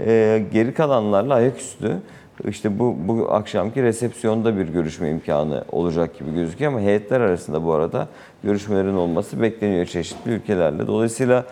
E, 0.00 0.42
geri 0.52 0.74
kalanlarla 0.74 1.34
ayaküstü 1.34 1.92
işte 2.48 2.78
bu, 2.78 2.96
bu 3.08 3.32
akşamki 3.32 3.82
resepsiyonda 3.82 4.56
bir 4.58 4.68
görüşme 4.68 5.10
imkanı 5.10 5.64
olacak 5.72 6.18
gibi 6.18 6.34
gözüküyor 6.34 6.72
ama 6.72 6.80
heyetler 6.80 7.20
arasında 7.20 7.64
bu 7.64 7.72
arada 7.72 8.08
görüşmelerin 8.44 8.94
olması 8.94 9.42
bekleniyor 9.42 9.86
çeşitli 9.86 10.30
ülkelerle. 10.30 10.86
Dolayısıyla 10.86 11.44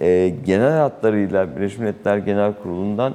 e, 0.00 0.32
genel 0.46 0.78
hatlarıyla 0.78 1.56
Birleşmiş 1.56 1.78
Milletler 1.78 2.18
Genel 2.18 2.52
Kurulu'ndan 2.62 3.14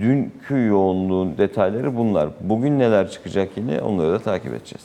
dünkü 0.00 0.66
yoğunluğun 0.66 1.38
detayları 1.38 1.96
bunlar. 1.96 2.28
Bugün 2.40 2.78
neler 2.78 3.10
çıkacak 3.10 3.48
yine 3.56 3.80
onları 3.80 4.12
da 4.12 4.18
takip 4.18 4.46
edeceğiz. 4.54 4.84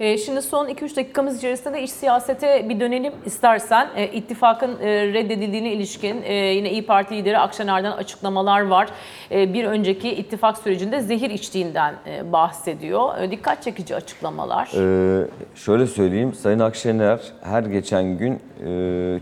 E, 0.00 0.18
Şimdi 0.18 0.42
son 0.42 0.68
2-3 0.68 0.96
dakikamız 0.96 1.38
içerisinde 1.38 1.74
de 1.74 1.82
iç 1.82 1.90
siyasete 1.90 2.68
bir 2.68 2.80
dönelim 2.80 3.12
istersen. 3.26 3.88
E, 3.96 4.06
İttifakın 4.06 4.78
e, 4.80 5.06
reddedildiğine 5.12 5.72
ilişkin 5.72 6.22
e, 6.22 6.34
yine 6.34 6.70
İyi 6.70 6.86
Parti 6.86 7.14
lideri 7.16 7.38
Akşener'den 7.38 7.92
açıklamalar 7.92 8.60
var. 8.66 8.88
E, 9.30 9.54
Bir 9.54 9.64
önceki 9.64 10.10
ittifak 10.10 10.58
sürecinde 10.58 11.00
zehir 11.00 11.30
içtiğinden 11.30 11.94
e, 12.06 12.32
bahsediyor. 12.32 13.30
Dikkat 13.30 13.62
çekici 13.62 13.96
açıklamalar. 13.96 14.70
Ee, 14.76 15.26
şöyle 15.54 15.86
söyleyeyim, 15.86 16.34
Sayın 16.34 16.58
Akşener 16.58 17.20
her 17.42 17.62
geçen 17.62 18.18
gün 18.18 18.40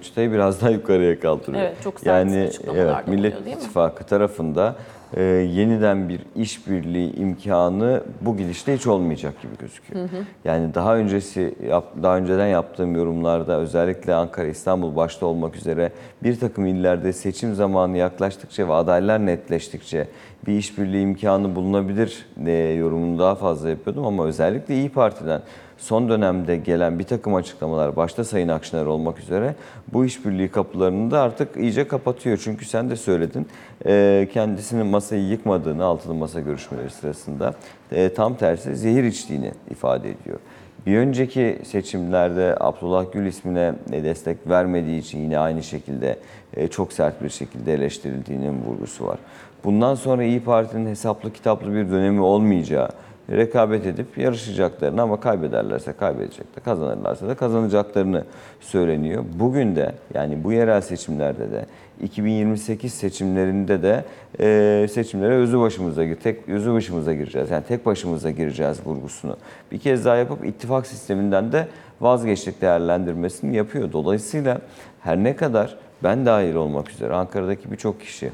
çıtayı 0.03 0.33
biraz 0.33 0.61
daha 0.61 0.71
yukarıya 0.71 1.21
kaldırıyor. 1.21 1.63
Evet, 1.63 1.77
çok 1.85 2.01
sert 2.01 2.07
yani, 2.07 2.47
açıklamalar 2.49 2.85
evet, 2.97 3.09
Millet 3.09 3.41
oluyor? 3.41 3.57
İttifakı 3.57 4.05
tarafında 4.05 4.75
e, 5.17 5.23
yeniden 5.23 6.09
bir 6.09 6.21
işbirliği 6.37 7.17
imkanı 7.17 8.03
bu 8.21 8.37
gidişte 8.37 8.75
hiç 8.75 8.87
olmayacak 8.87 9.43
gibi 9.43 9.53
gözüküyor. 9.59 10.09
Yani 10.45 10.75
daha 10.75 10.97
öncesi 10.97 11.55
yap, 11.69 11.85
daha 12.03 12.17
önceden 12.17 12.47
yaptığım 12.47 12.97
yorumlarda 12.97 13.59
özellikle 13.59 14.15
Ankara, 14.15 14.47
İstanbul 14.47 14.97
başta 14.97 15.27
olmak 15.27 15.57
üzere 15.57 15.93
bir 16.23 16.41
takım 16.41 16.67
illerde 16.67 17.13
seçim 17.13 17.55
zamanı 17.55 17.97
yaklaştıkça 17.97 18.69
ve 18.69 18.73
adaylar 18.73 19.27
netleştikçe 19.27 20.09
bir 20.47 20.59
işbirliği 20.59 21.03
imkanı 21.03 21.55
bulunabilir 21.55 22.27
e, 22.47 22.53
yorumunu 22.53 23.19
daha 23.19 23.35
fazla 23.35 23.71
yapıyordum 23.71 24.07
ama 24.07 24.27
özellikle 24.27 24.75
İyi 24.75 24.89
Parti'den 24.89 25.43
son 25.79 26.09
dönemde 26.09 26.57
gelen 26.57 26.99
bir 26.99 27.05
takım 27.05 27.35
açıklamalar 27.35 27.97
başta 27.97 28.25
Sayın 28.25 28.49
Akşener 28.49 28.87
olmak 28.87 29.19
üzere 29.19 29.55
bu 29.93 30.05
işbirliği 30.05 30.49
kapılarını 30.49 31.11
da 31.11 31.21
artık 31.21 31.57
iyice 31.57 31.89
kapatıyor. 31.89 32.41
Çünkü 32.45 32.65
sen 32.65 32.91
de 32.91 32.97
söyledin 32.97 33.47
e, 33.87 34.29
kendisinin 34.33 34.87
masayı 34.87 35.29
yıkmadığını 35.29 35.85
altılı 35.85 36.15
masa 36.15 36.41
görüşmeleri 36.41 36.91
sırasında 36.91 37.55
e, 37.93 38.15
tam 38.15 38.35
tersi 38.35 38.77
zehir 38.77 39.05
içtiğini 39.05 39.53
ifade 39.71 40.11
ediyor. 40.11 40.39
Bir 40.87 40.99
önceki 40.99 41.59
seçimlerde 41.65 42.57
Abdullah 42.61 43.13
Gül 43.13 43.27
ismine 43.27 43.75
e, 43.93 44.05
destek 44.05 44.49
vermediği 44.49 45.01
için 45.01 45.19
yine 45.19 45.39
aynı 45.39 45.63
şekilde 45.63 46.19
e, 46.57 46.69
çok 46.69 46.93
sert 46.93 47.23
bir 47.23 47.29
şekilde 47.29 47.75
eleştirildiğinin 47.75 48.63
vurgusu 48.65 49.07
var. 49.07 49.19
Bundan 49.65 49.95
sonra 49.95 50.25
İyi 50.25 50.41
Parti'nin 50.41 50.87
hesaplı 50.87 51.33
kitaplı 51.33 51.75
bir 51.75 51.91
dönemi 51.91 52.21
olmayacağı, 52.21 52.89
rekabet 53.31 53.87
edip 53.87 54.19
yarışacaklarını 54.19 55.03
ama 55.03 55.21
kaybederlerse 55.21 55.93
kaybedecekler, 55.93 56.65
kazanırlarsa 56.65 57.29
da 57.29 57.35
kazanacaklarını 57.35 58.25
söyleniyor. 58.61 59.25
Bugün 59.35 59.77
de 59.77 59.93
yani 60.15 60.45
bu 60.45 60.53
yerel 60.53 60.81
seçimlerde 60.81 61.51
de 61.53 61.67
2028 62.03 62.95
seçimlerinde 62.95 63.83
de 63.83 64.05
e, 64.41 64.87
seçimlere 64.89 65.35
özü 65.35 65.61
başımıza 65.61 66.05
gir, 66.05 66.17
tek 66.17 66.49
özü 66.49 66.73
başımıza 66.73 67.15
gireceğiz. 67.15 67.51
Yani 67.51 67.65
tek 67.69 67.87
başımıza 67.87 68.31
gireceğiz 68.31 68.87
vurgusunu. 68.87 69.37
Bir 69.73 69.79
kez 69.79 70.05
daha 70.05 70.17
yapıp 70.17 70.45
ittifak 70.45 70.87
sisteminden 70.87 71.53
de 71.53 71.69
vazgeçtik 72.01 72.61
değerlendirmesini 72.61 73.57
yapıyor. 73.57 73.93
Dolayısıyla 73.93 74.61
her 75.01 75.17
ne 75.17 75.37
kadar 75.37 75.77
ben 76.03 76.27
dahil 76.27 76.55
olmak 76.55 76.91
üzere 76.91 77.15
Ankara'daki 77.15 77.73
birçok 77.73 78.01
kişi 78.01 78.31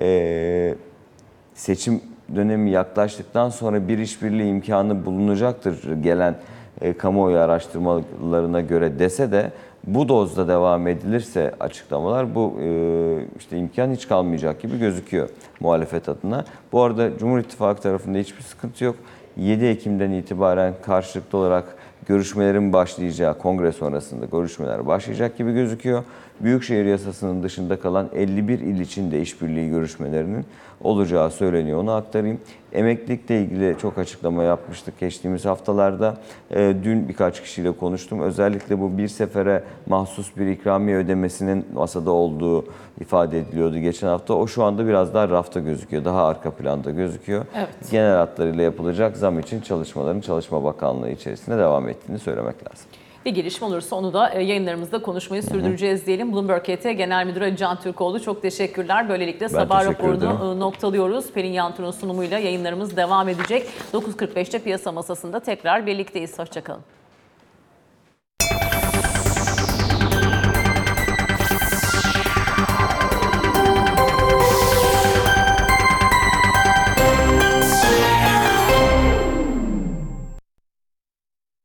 e, 0.00 0.74
seçim 1.54 2.00
dönemi 2.36 2.70
yaklaştıktan 2.70 3.48
sonra 3.48 3.88
bir 3.88 3.98
işbirliği 3.98 4.50
imkanı 4.50 5.06
bulunacaktır 5.06 6.02
gelen 6.02 6.36
e, 6.80 6.92
kamuoyu 6.92 7.38
araştırmalarına 7.38 8.60
göre 8.60 8.98
dese 8.98 9.32
de 9.32 9.50
bu 9.86 10.08
dozda 10.08 10.48
devam 10.48 10.86
edilirse 10.86 11.54
açıklamalar 11.60 12.34
bu 12.34 12.54
e, 12.62 12.68
işte 13.38 13.58
imkan 13.58 13.92
hiç 13.92 14.08
kalmayacak 14.08 14.62
gibi 14.62 14.78
gözüküyor 14.78 15.28
muhalefet 15.60 16.08
adına. 16.08 16.44
Bu 16.72 16.82
arada 16.82 17.18
Cumhur 17.18 17.38
İttifakı 17.38 17.82
tarafında 17.82 18.18
hiçbir 18.18 18.42
sıkıntı 18.42 18.84
yok. 18.84 18.96
7 19.36 19.64
Ekim'den 19.64 20.10
itibaren 20.10 20.74
karşılıklı 20.86 21.38
olarak 21.38 21.64
görüşmelerin 22.06 22.72
başlayacağı, 22.72 23.38
kongre 23.38 23.72
sonrasında 23.72 24.26
görüşmeler 24.26 24.86
başlayacak 24.86 25.38
gibi 25.38 25.52
gözüküyor. 25.52 26.04
Büyükşehir 26.42 26.84
yasasının 26.84 27.42
dışında 27.42 27.80
kalan 27.80 28.08
51 28.14 28.58
il 28.58 28.80
için 28.80 29.12
de 29.12 29.20
işbirliği 29.20 29.70
görüşmelerinin 29.70 30.46
olacağı 30.80 31.30
söyleniyor. 31.30 31.78
Onu 31.78 31.92
aktarayım. 31.92 32.40
Emeklilikle 32.72 33.40
ilgili 33.40 33.76
çok 33.78 33.98
açıklama 33.98 34.42
yapmıştık 34.42 35.00
geçtiğimiz 35.00 35.44
haftalarda. 35.44 36.16
Ee, 36.50 36.74
dün 36.84 37.08
birkaç 37.08 37.42
kişiyle 37.42 37.72
konuştum. 37.72 38.20
Özellikle 38.20 38.80
bu 38.80 38.98
bir 38.98 39.08
sefere 39.08 39.64
mahsus 39.86 40.36
bir 40.36 40.46
ikramiye 40.46 40.96
ödemesinin 40.96 41.66
masada 41.74 42.10
olduğu 42.10 42.64
ifade 43.00 43.38
ediliyordu 43.38 43.78
geçen 43.78 44.08
hafta. 44.08 44.34
O 44.34 44.46
şu 44.46 44.64
anda 44.64 44.86
biraz 44.86 45.14
daha 45.14 45.28
rafta 45.28 45.60
gözüküyor. 45.60 46.04
Daha 46.04 46.26
arka 46.26 46.50
planda 46.50 46.90
gözüküyor. 46.90 47.46
Evet. 47.56 47.90
Genel 47.90 48.16
hatlarıyla 48.16 48.62
yapılacak 48.62 49.16
zam 49.16 49.38
için 49.38 49.60
çalışmaların 49.60 50.20
Çalışma 50.20 50.64
Bakanlığı 50.64 51.10
içerisinde 51.10 51.58
devam 51.58 51.88
ettiğini 51.88 52.18
söylemek 52.18 52.70
lazım. 52.70 52.86
Bir 53.24 53.30
gelişme 53.30 53.66
olursa 53.66 53.96
onu 53.96 54.12
da 54.12 54.30
e, 54.30 54.42
yayınlarımızda 54.42 55.02
konuşmayı 55.02 55.42
sürdüreceğiz 55.42 56.06
diyelim. 56.06 56.32
Bloomberg 56.32 56.62
KT 56.62 56.82
Genel 56.82 57.26
Müdürü 57.26 57.44
Ali 57.44 57.56
Can 57.56 57.80
Türkoğlu 57.80 58.20
çok 58.22 58.42
teşekkürler. 58.42 59.08
Böylelikle 59.08 59.48
sabah 59.48 59.80
teşekkür 59.80 59.94
raporunu 60.04 60.16
ederim. 60.16 60.56
e, 60.56 60.60
noktalıyoruz. 60.60 61.32
Pelin 61.32 61.52
Yantur'un 61.52 61.90
sunumuyla 61.90 62.38
yayınlarımız 62.38 62.96
devam 62.96 63.28
edecek. 63.28 63.66
9.45'te 63.92 64.58
piyasa 64.58 64.92
masasında 64.92 65.40
tekrar 65.40 65.86
birlikteyiz. 65.86 66.38
Hoşçakalın. 66.38 66.82